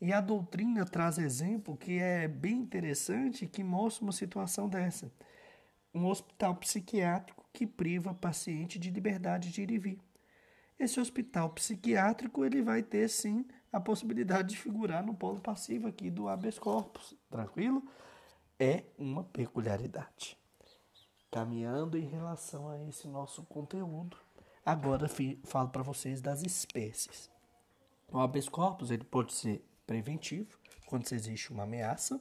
e 0.01 0.13
a 0.13 0.21
doutrina 0.21 0.85
traz 0.85 1.19
exemplo 1.19 1.77
que 1.77 1.99
é 1.99 2.29
bem 2.29 2.59
interessante 2.59 3.47
que 3.47 3.65
mostra 3.65 4.05
uma 4.05 4.13
situação 4.13 4.69
dessa. 4.69 5.11
Um 5.95 6.07
hospital 6.07 6.55
psiquiátrico 6.57 7.45
que 7.53 7.67
priva 7.67 8.13
paciente 8.13 8.79
de 8.79 8.91
liberdade 8.91 9.51
de 9.51 9.63
ir 9.63 9.71
e 9.71 9.79
vir. 9.79 10.01
Esse 10.79 11.01
hospital 11.01 11.49
psiquiátrico 11.51 12.45
ele 12.45 12.61
vai 12.61 12.83
ter 12.83 13.09
sim 13.09 13.47
a 13.73 13.81
possibilidade 13.81 14.51
de 14.51 14.59
figurar 14.59 15.05
no 15.05 15.15
polo 15.15 15.41
passivo 15.41 15.89
aqui 15.89 16.11
do 16.11 16.29
habeas 16.29 16.59
corpus, 16.59 17.15
tranquilo? 17.31 17.83
É 18.59 18.85
uma 18.99 19.25
peculiaridade. 19.25 20.39
Caminhando 21.31 21.97
em 21.97 22.07
relação 22.07 22.69
a 22.69 22.83
esse 22.85 23.09
nosso 23.09 23.43
conteúdo, 23.45 24.19
agora 24.65 25.09
falo 25.45 25.71
para 25.71 25.83
vocês 25.83 26.21
das 26.21 26.43
espécies. 26.43 27.31
O 28.13 28.19
habeas 28.19 28.49
corpus 28.49 28.91
ele 28.91 29.05
pode 29.05 29.33
ser 29.33 29.65
preventivo, 29.87 30.59
quando 30.87 31.11
existe 31.13 31.53
uma 31.53 31.63
ameaça. 31.63 32.21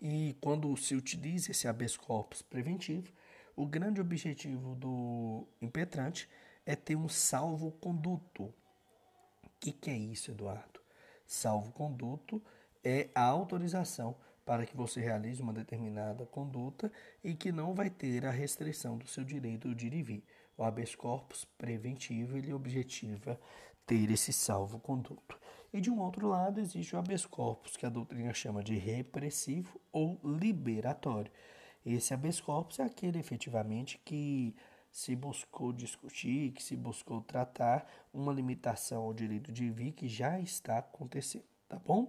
E 0.00 0.36
quando 0.40 0.76
se 0.76 0.94
utiliza 0.94 1.52
esse 1.52 1.68
habeas 1.68 1.96
corpus 1.96 2.42
preventivo, 2.42 3.12
o 3.54 3.66
grande 3.66 4.00
objetivo 4.00 4.74
do 4.74 5.46
impetrante 5.60 6.28
é 6.66 6.74
ter 6.74 6.96
um 6.96 7.08
salvo-conduto. 7.08 8.44
O 8.44 9.48
que, 9.60 9.72
que 9.72 9.90
é 9.90 9.96
isso, 9.96 10.30
Eduardo? 10.30 10.80
Salvo-conduto 11.26 12.42
é 12.82 13.10
a 13.14 13.22
autorização 13.22 14.16
para 14.44 14.66
que 14.66 14.76
você 14.76 15.00
realize 15.00 15.40
uma 15.40 15.52
determinada 15.52 16.26
conduta 16.26 16.90
e 17.22 17.34
que 17.34 17.52
não 17.52 17.74
vai 17.74 17.88
ter 17.88 18.26
a 18.26 18.30
restrição 18.30 18.98
do 18.98 19.06
seu 19.06 19.22
direito 19.24 19.72
de 19.74 19.86
ir 19.86 19.94
e 19.94 20.02
vir. 20.02 20.24
O 20.56 20.64
habeas 20.64 20.94
corpus 20.94 21.44
preventivo 21.56 22.36
ele 22.36 22.52
objetiva 22.52 23.40
ter 23.86 24.10
esse 24.10 24.32
salvo-conduto. 24.32 25.38
E 25.72 25.80
de 25.80 25.90
um 25.90 26.00
outro 26.00 26.28
lado 26.28 26.60
existe 26.60 26.94
o 26.94 26.98
habeas 26.98 27.24
corpus, 27.24 27.76
que 27.76 27.86
a 27.86 27.88
doutrina 27.88 28.34
chama 28.34 28.62
de 28.62 28.76
repressivo 28.76 29.80
ou 29.90 30.20
liberatório. 30.22 31.32
Esse 31.84 32.12
habeas 32.12 32.40
corpus 32.40 32.78
é 32.78 32.82
aquele 32.82 33.18
efetivamente 33.18 33.98
que 34.04 34.54
se 34.90 35.16
buscou 35.16 35.72
discutir, 35.72 36.52
que 36.52 36.62
se 36.62 36.76
buscou 36.76 37.22
tratar 37.22 37.90
uma 38.12 38.30
limitação 38.30 39.04
ao 39.04 39.14
direito 39.14 39.50
de 39.50 39.70
vir 39.70 39.92
que 39.92 40.06
já 40.06 40.38
está 40.38 40.78
acontecendo, 40.78 41.44
tá 41.66 41.78
bom? 41.78 42.08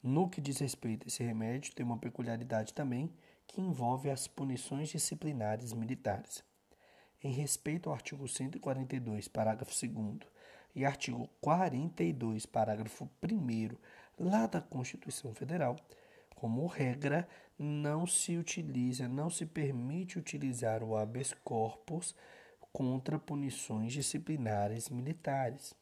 No 0.00 0.28
que 0.28 0.40
diz 0.40 0.58
respeito 0.58 1.04
a 1.04 1.08
esse 1.08 1.24
remédio, 1.24 1.74
tem 1.74 1.84
uma 1.84 1.98
peculiaridade 1.98 2.72
também 2.72 3.12
que 3.46 3.60
envolve 3.60 4.08
as 4.08 4.28
punições 4.28 4.88
disciplinares 4.88 5.72
militares. 5.72 6.44
Em 7.22 7.32
respeito 7.32 7.88
ao 7.88 7.94
artigo 7.94 8.26
142, 8.26 9.26
parágrafo 9.26 9.72
2 9.86 10.31
e 10.74 10.84
artigo 10.84 11.28
42, 11.40 12.46
parágrafo 12.46 13.08
1 13.22 13.76
lá 14.18 14.46
da 14.46 14.60
Constituição 14.60 15.34
Federal, 15.34 15.76
como 16.34 16.66
regra, 16.66 17.28
não 17.58 18.06
se 18.06 18.36
utiliza, 18.36 19.06
não 19.06 19.30
se 19.30 19.46
permite 19.46 20.18
utilizar 20.18 20.82
o 20.82 20.96
habeas 20.96 21.32
corpus 21.44 22.14
contra 22.72 23.18
punições 23.18 23.92
disciplinares 23.92 24.88
militares. 24.88 25.74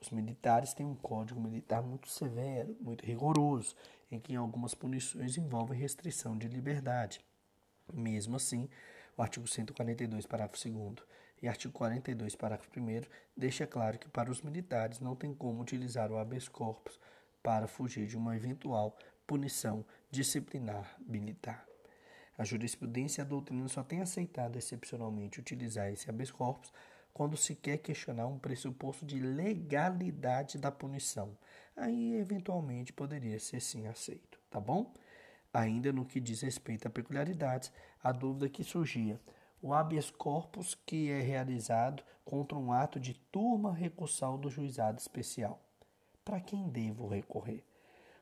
Os 0.00 0.10
militares 0.10 0.72
têm 0.72 0.86
um 0.86 0.94
código 0.94 1.40
militar 1.40 1.82
muito 1.82 2.08
severo, 2.08 2.76
muito 2.80 3.04
rigoroso, 3.04 3.76
em 4.10 4.18
que 4.18 4.34
algumas 4.34 4.74
punições 4.74 5.36
envolvem 5.36 5.78
restrição 5.78 6.36
de 6.36 6.48
liberdade. 6.48 7.20
Mesmo 7.92 8.36
assim, 8.36 8.68
o 9.16 9.22
artigo 9.22 9.46
142, 9.46 10.26
parágrafo 10.26 10.68
2 10.68 10.96
e 11.40 11.48
artigo 11.48 11.72
42, 11.72 12.34
parágrafo 12.34 12.70
1 12.78 13.02
deixa 13.36 13.66
claro 13.66 13.98
que 13.98 14.08
para 14.08 14.30
os 14.30 14.42
militares 14.42 15.00
não 15.00 15.14
tem 15.14 15.32
como 15.32 15.62
utilizar 15.62 16.10
o 16.10 16.18
habeas 16.18 16.48
corpus 16.48 16.98
para 17.42 17.68
fugir 17.68 18.06
de 18.06 18.16
uma 18.16 18.36
eventual 18.36 18.96
punição 19.26 19.84
disciplinar 20.10 20.96
militar. 21.00 21.66
A 22.36 22.44
jurisprudência 22.44 23.20
e 23.20 23.22
a 23.22 23.28
doutrina 23.28 23.68
só 23.68 23.82
têm 23.82 24.00
aceitado 24.00 24.56
excepcionalmente 24.56 25.40
utilizar 25.40 25.92
esse 25.92 26.08
habeas 26.08 26.30
corpus 26.30 26.72
quando 27.12 27.36
se 27.36 27.54
quer 27.54 27.78
questionar 27.78 28.26
um 28.26 28.38
pressuposto 28.38 29.04
de 29.04 29.18
legalidade 29.18 30.56
da 30.56 30.70
punição. 30.70 31.36
Aí, 31.76 32.14
eventualmente, 32.14 32.92
poderia 32.92 33.40
ser 33.40 33.60
sim 33.60 33.86
aceito, 33.88 34.38
tá 34.50 34.60
bom? 34.60 34.92
Ainda 35.52 35.92
no 35.92 36.04
que 36.04 36.20
diz 36.20 36.42
respeito 36.42 36.86
a 36.86 36.90
peculiaridades, 36.90 37.72
a 38.02 38.12
dúvida 38.12 38.48
que 38.48 38.62
surgia 38.62 39.18
o 39.62 39.72
habeas 39.72 40.10
corpus 40.10 40.74
que 40.74 41.10
é 41.10 41.20
realizado 41.20 42.02
contra 42.24 42.56
um 42.56 42.72
ato 42.72 43.00
de 43.00 43.14
turma 43.14 43.72
recursal 43.72 44.36
do 44.36 44.50
juizado 44.50 44.98
especial. 44.98 45.60
Para 46.24 46.40
quem 46.40 46.68
devo 46.68 47.08
recorrer? 47.08 47.64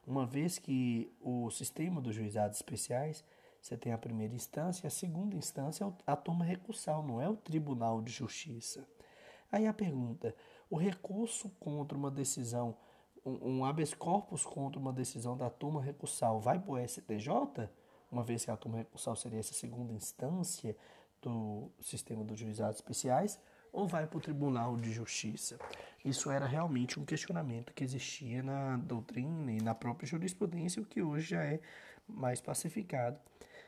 Uma 0.07 0.25
vez 0.25 0.59
que 0.59 1.13
o 1.21 1.51
sistema 1.51 2.01
dos 2.01 2.15
juizados 2.15 2.59
especiais, 2.59 3.25
você 3.61 3.77
tem 3.77 3.93
a 3.93 3.99
primeira 3.99 4.33
instância, 4.33 4.87
a 4.87 4.91
segunda 4.91 5.35
instância 5.35 5.85
é 5.85 5.93
a 6.07 6.15
turma 6.15 6.45
recursal, 6.45 7.03
não 7.03 7.21
é 7.21 7.29
o 7.29 7.37
Tribunal 7.37 8.01
de 8.01 8.13
Justiça. 8.13 8.87
Aí 9.51 9.67
a 9.67 9.75
pergunta: 9.75 10.35
o 10.71 10.77
recurso 10.77 11.51
contra 11.59 11.99
uma 11.99 12.11
decisão, 12.11 12.77
um, 13.25 13.65
habeas 13.65 13.93
corpus 13.93 14.45
contra 14.45 14.79
uma 14.79 14.93
decisão 14.93 15.37
da 15.37 15.51
turma 15.51 15.83
recursal 15.83 16.41
vai 16.41 16.61
para 16.61 16.73
o 16.73 16.89
STJ? 16.89 17.69
Uma 18.11 18.23
vez 18.23 18.45
que 18.45 18.51
a 18.53 18.57
turma 18.57 18.79
recursal 18.79 19.17
seria 19.17 19.41
essa 19.41 19.55
segunda 19.55 19.93
instância, 19.93 20.77
do 21.23 21.71
sistema 21.81 22.25
dos 22.25 22.39
juizados 22.39 22.77
especiais 22.77 23.41
ou 23.73 23.87
vai 23.87 24.07
para 24.07 24.19
o 24.19 24.21
Tribunal 24.21 24.77
de 24.77 24.93
Justiça? 24.93 25.59
Isso 26.05 26.31
era 26.31 26.47
realmente 26.47 26.99
um 26.99 27.05
questionamento 27.05 27.73
que 27.73 27.85
existia 27.85 28.43
na 28.43 28.77
doutrina 28.77 29.53
e 29.53 29.61
na 29.61 29.75
própria 29.75 30.07
jurisprudência, 30.07 30.81
o 30.81 30.87
que 30.87 31.03
hoje 31.03 31.31
já 31.31 31.45
é 31.45 31.61
mais 32.09 32.41
pacificado, 32.41 33.19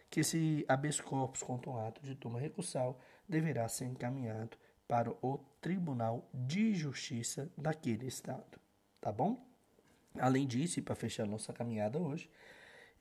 que 0.09 0.21
esse 0.21 0.65
habeas 0.69 1.01
corpus 1.01 1.43
contra 1.43 1.71
um 1.71 1.87
ato 1.87 2.01
de 2.03 2.15
turma 2.15 2.39
recursal 2.39 2.99
deverá 3.29 3.69
ser 3.69 3.87
encaminhado 3.87 4.57
para 4.87 5.11
o 5.21 5.39
Tribunal 5.61 6.27
de 6.33 6.75
Justiça 6.75 7.51
daquele 7.57 8.07
estado, 8.07 8.59
tá 9.01 9.13
bom? 9.13 9.47
Além 10.19 10.47
disso, 10.47 10.83
para 10.83 10.95
fechar 10.95 11.27
nossa 11.27 11.53
caminhada 11.53 11.99
hoje, 11.99 12.31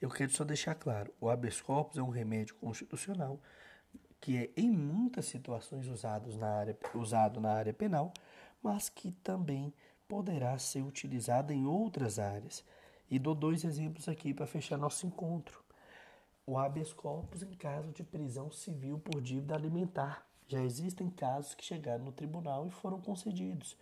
eu 0.01 0.09
quero 0.09 0.31
só 0.31 0.43
deixar 0.43 0.75
claro: 0.75 1.13
o 1.19 1.29
habeas 1.29 1.61
corpus 1.61 1.97
é 1.97 2.01
um 2.01 2.09
remédio 2.09 2.55
constitucional 2.55 3.39
que 4.19 4.37
é 4.37 4.51
em 4.55 4.69
muitas 4.69 5.25
situações 5.25 5.87
usados 5.87 6.37
na 6.37 6.47
área, 6.47 6.77
usado 6.93 7.39
na 7.39 7.51
área 7.51 7.73
penal, 7.73 8.11
mas 8.61 8.89
que 8.89 9.11
também 9.11 9.73
poderá 10.07 10.57
ser 10.57 10.81
utilizado 10.81 11.53
em 11.53 11.65
outras 11.65 12.19
áreas. 12.19 12.63
E 13.09 13.17
dou 13.17 13.35
dois 13.35 13.63
exemplos 13.63 14.07
aqui 14.07 14.33
para 14.33 14.45
fechar 14.45 14.77
nosso 14.77 15.05
encontro. 15.05 15.63
O 16.45 16.57
habeas 16.57 16.93
corpus 16.93 17.43
em 17.43 17.53
caso 17.53 17.91
de 17.91 18.03
prisão 18.03 18.51
civil 18.51 18.99
por 18.99 19.21
dívida 19.21 19.55
alimentar. 19.55 20.25
Já 20.47 20.61
existem 20.61 21.09
casos 21.09 21.53
que 21.53 21.63
chegaram 21.63 22.05
no 22.05 22.11
tribunal 22.11 22.65
e 22.67 22.71
foram 22.71 23.01
concedidos. 23.01 23.77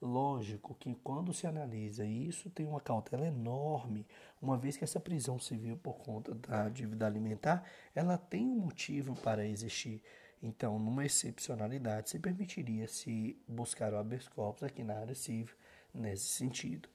Lógico 0.00 0.74
que 0.76 0.94
quando 1.04 1.34
se 1.34 1.46
analisa 1.46 2.06
isso 2.06 2.48
tem 2.48 2.66
uma 2.66 2.80
cautela 2.80 3.26
enorme, 3.26 4.06
uma 4.40 4.56
vez 4.56 4.74
que 4.76 4.84
essa 4.84 4.98
prisão 4.98 5.38
civil 5.38 5.76
por 5.76 5.98
conta 5.98 6.34
da 6.34 6.70
dívida 6.70 7.06
alimentar, 7.06 7.64
ela 7.94 8.16
tem 8.16 8.46
um 8.46 8.60
motivo 8.60 9.14
para 9.16 9.44
existir. 9.46 10.02
Então, 10.42 10.78
numa 10.78 11.04
excepcionalidade, 11.04 12.08
se 12.08 12.18
permitiria 12.18 12.88
se 12.88 13.36
buscar 13.46 13.92
o 13.92 13.98
habeas 13.98 14.26
corpus 14.26 14.62
aqui 14.62 14.82
na 14.82 14.94
área 14.94 15.14
civil 15.14 15.54
nesse 15.94 16.28
sentido. 16.28 16.88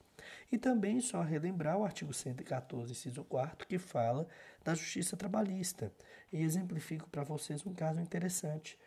E 0.52 0.58
também 0.58 1.00
só 1.00 1.22
relembrar 1.22 1.78
o 1.78 1.86
artigo 1.86 2.12
114, 2.12 2.92
inciso 2.92 3.24
4, 3.26 3.68
que 3.68 3.78
fala 3.78 4.28
da 4.64 4.74
justiça 4.74 5.16
trabalhista. 5.16 5.92
E 6.34 6.42
exemplifico 6.42 7.08
para 7.10 7.24
vocês 7.24 7.64
um 7.68 7.74
caso 7.74 8.00
interessante. 8.00 8.80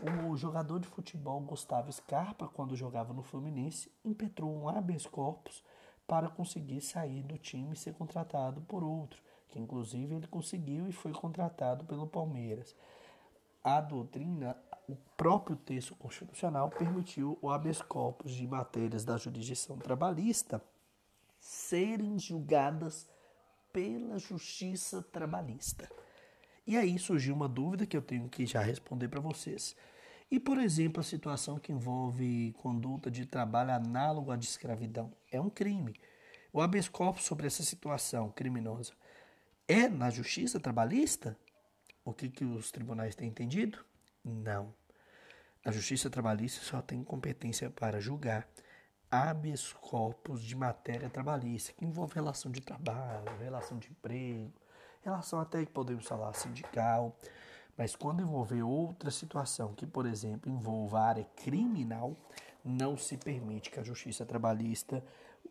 O 0.00 0.36
jogador 0.36 0.80
de 0.80 0.88
futebol 0.88 1.40
Gustavo 1.40 1.92
Scarpa, 1.92 2.48
quando 2.48 2.74
jogava 2.74 3.12
no 3.12 3.22
Fluminense, 3.22 3.90
impetrou 4.04 4.50
um 4.52 4.68
habeas 4.68 5.06
corpus 5.06 5.62
para 6.06 6.28
conseguir 6.28 6.80
sair 6.80 7.22
do 7.22 7.38
time 7.38 7.74
e 7.74 7.76
ser 7.76 7.94
contratado 7.94 8.60
por 8.62 8.82
outro, 8.82 9.22
que 9.48 9.58
inclusive 9.58 10.14
ele 10.14 10.26
conseguiu 10.26 10.88
e 10.88 10.92
foi 10.92 11.12
contratado 11.12 11.84
pelo 11.84 12.06
Palmeiras. 12.06 12.74
A 13.62 13.80
doutrina, 13.80 14.56
o 14.88 14.96
próprio 15.16 15.56
texto 15.56 15.94
constitucional 15.94 16.68
permitiu 16.68 17.38
o 17.40 17.50
habeas 17.50 17.80
corpus 17.80 18.32
de 18.32 18.46
matérias 18.46 19.04
da 19.04 19.16
jurisdição 19.16 19.78
trabalhista 19.78 20.60
serem 21.38 22.18
julgadas 22.18 23.08
pela 23.72 24.18
justiça 24.18 25.00
trabalhista. 25.00 25.88
E 26.66 26.76
aí 26.76 26.98
surgiu 26.98 27.34
uma 27.34 27.48
dúvida 27.48 27.86
que 27.86 27.96
eu 27.96 28.02
tenho 28.02 28.28
que 28.28 28.46
já 28.46 28.62
responder 28.62 29.08
para 29.08 29.20
vocês. 29.20 29.76
E, 30.30 30.40
por 30.40 30.58
exemplo, 30.58 31.00
a 31.00 31.04
situação 31.04 31.58
que 31.58 31.72
envolve 31.72 32.54
conduta 32.58 33.10
de 33.10 33.26
trabalho 33.26 33.72
análogo 33.72 34.30
à 34.30 34.36
de 34.36 34.46
escravidão 34.46 35.12
é 35.30 35.40
um 35.40 35.50
crime. 35.50 35.94
O 36.52 36.60
habeas 36.60 36.88
corpus 36.88 37.24
sobre 37.24 37.46
essa 37.46 37.62
situação 37.62 38.30
criminosa 38.30 38.92
é 39.68 39.88
na 39.88 40.10
justiça 40.10 40.60
trabalhista? 40.60 41.36
O 42.04 42.12
que, 42.12 42.28
que 42.28 42.44
os 42.44 42.70
tribunais 42.70 43.14
têm 43.14 43.28
entendido? 43.28 43.78
Não. 44.24 44.74
A 45.64 45.70
justiça 45.70 46.10
trabalhista 46.10 46.64
só 46.64 46.80
tem 46.82 47.04
competência 47.04 47.70
para 47.70 48.00
julgar 48.00 48.48
habeas 49.10 49.72
corpus 49.74 50.42
de 50.42 50.56
matéria 50.56 51.10
trabalhista, 51.10 51.72
que 51.74 51.84
envolve 51.84 52.14
relação 52.14 52.50
de 52.50 52.62
trabalho, 52.62 53.36
relação 53.38 53.78
de 53.78 53.90
emprego, 53.90 54.52
relação 55.02 55.40
até 55.40 55.64
que 55.64 55.72
podemos 55.72 56.06
falar 56.06 56.32
sindical, 56.34 57.16
mas 57.76 57.96
quando 57.96 58.22
envolver 58.22 58.62
outra 58.62 59.10
situação, 59.10 59.74
que 59.74 59.86
por 59.86 60.06
exemplo 60.06 60.50
envolva 60.50 61.00
a 61.00 61.06
área 61.06 61.24
criminal, 61.36 62.16
não 62.64 62.96
se 62.96 63.16
permite 63.16 63.70
que 63.70 63.80
a 63.80 63.82
justiça 63.82 64.24
trabalhista 64.24 65.04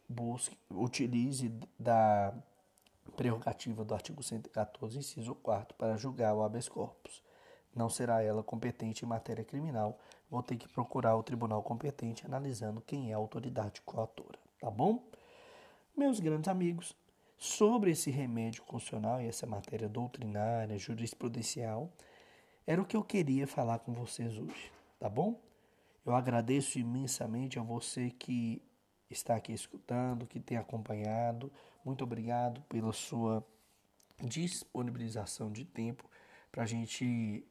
busque, 0.08 0.58
utilize 0.70 1.52
da 1.78 2.34
prerrogativa 3.16 3.84
do 3.84 3.94
artigo 3.94 4.24
114, 4.24 4.98
inciso 4.98 5.36
4, 5.36 5.76
para 5.76 5.98
julgar 5.98 6.34
o 6.34 6.44
habeas 6.44 6.70
corpus. 6.70 7.22
Não 7.76 7.90
será 7.90 8.22
ela 8.22 8.44
competente 8.44 9.04
em 9.04 9.08
matéria 9.08 9.44
criminal, 9.44 9.98
vou 10.30 10.44
ter 10.44 10.58
que 10.58 10.68
procurar 10.68 11.16
o 11.16 11.24
tribunal 11.24 11.64
competente 11.64 12.26
analisando 12.26 12.82
quem 12.82 13.12
é 13.12 13.14
a 13.14 13.18
autoridade 13.18 13.82
coautora, 13.82 14.40
tá 14.60 14.70
bom? 14.70 15.04
Meus 15.96 16.20
grandes 16.20 16.48
amigos, 16.48 16.96
sobre 17.42 17.90
esse 17.90 18.12
remédio 18.12 18.62
constitucional 18.62 19.20
e 19.20 19.26
essa 19.26 19.48
matéria 19.48 19.90
doutrinária, 19.90 20.78
jurisprudencial, 20.78 21.92
era 22.68 22.80
o 22.80 22.86
que 22.86 22.96
eu 22.96 23.04
queria 23.04 23.48
falar 23.48 23.80
com 23.80 23.92
vocês 23.94 24.38
hoje, 24.38 24.72
tá 25.00 25.10
bom? 25.10 25.42
Eu 26.06 26.14
agradeço 26.14 26.78
imensamente 26.78 27.58
a 27.58 27.64
você 27.64 28.12
que 28.12 28.62
está 29.10 29.36
aqui 29.38 29.54
escutando, 29.54 30.28
que 30.28 30.40
tem 30.40 30.56
acompanhado. 30.56 31.52
Muito 31.84 32.04
obrigado 32.04 32.62
pela 32.70 32.94
sua 32.94 33.44
disponibilização 34.24 35.52
de 35.52 35.66
tempo 35.66 36.08
para 36.52 36.62
a 36.62 36.68
gente 36.68 37.44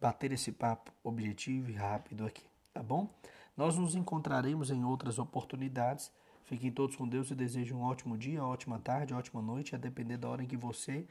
bater 0.00 0.32
esse 0.32 0.52
papo 0.52 0.90
objetivo 1.04 1.70
e 1.70 1.74
rápido 1.74 2.24
aqui, 2.24 2.46
tá 2.72 2.82
bom? 2.82 3.10
Nós 3.54 3.76
nos 3.76 3.94
encontraremos 3.94 4.70
em 4.70 4.84
outras 4.84 5.18
oportunidades 5.18 6.10
Fiquem 6.44 6.70
todos 6.70 6.96
com 6.96 7.08
Deus 7.08 7.30
e 7.30 7.34
desejo 7.34 7.74
um 7.74 7.82
ótimo 7.82 8.18
dia, 8.18 8.44
ótima 8.44 8.78
tarde, 8.78 9.14
ótima 9.14 9.40
noite, 9.40 9.74
a 9.74 9.78
depender 9.78 10.18
da 10.18 10.28
hora 10.28 10.42
em 10.42 10.46
que 10.46 10.56
você 10.56 11.06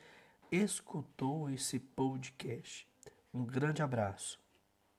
escutou 0.51 1.49
esse 1.49 1.79
podcast. 1.79 2.87
Um 3.33 3.43
grande 3.43 3.81
abraço. 3.81 4.42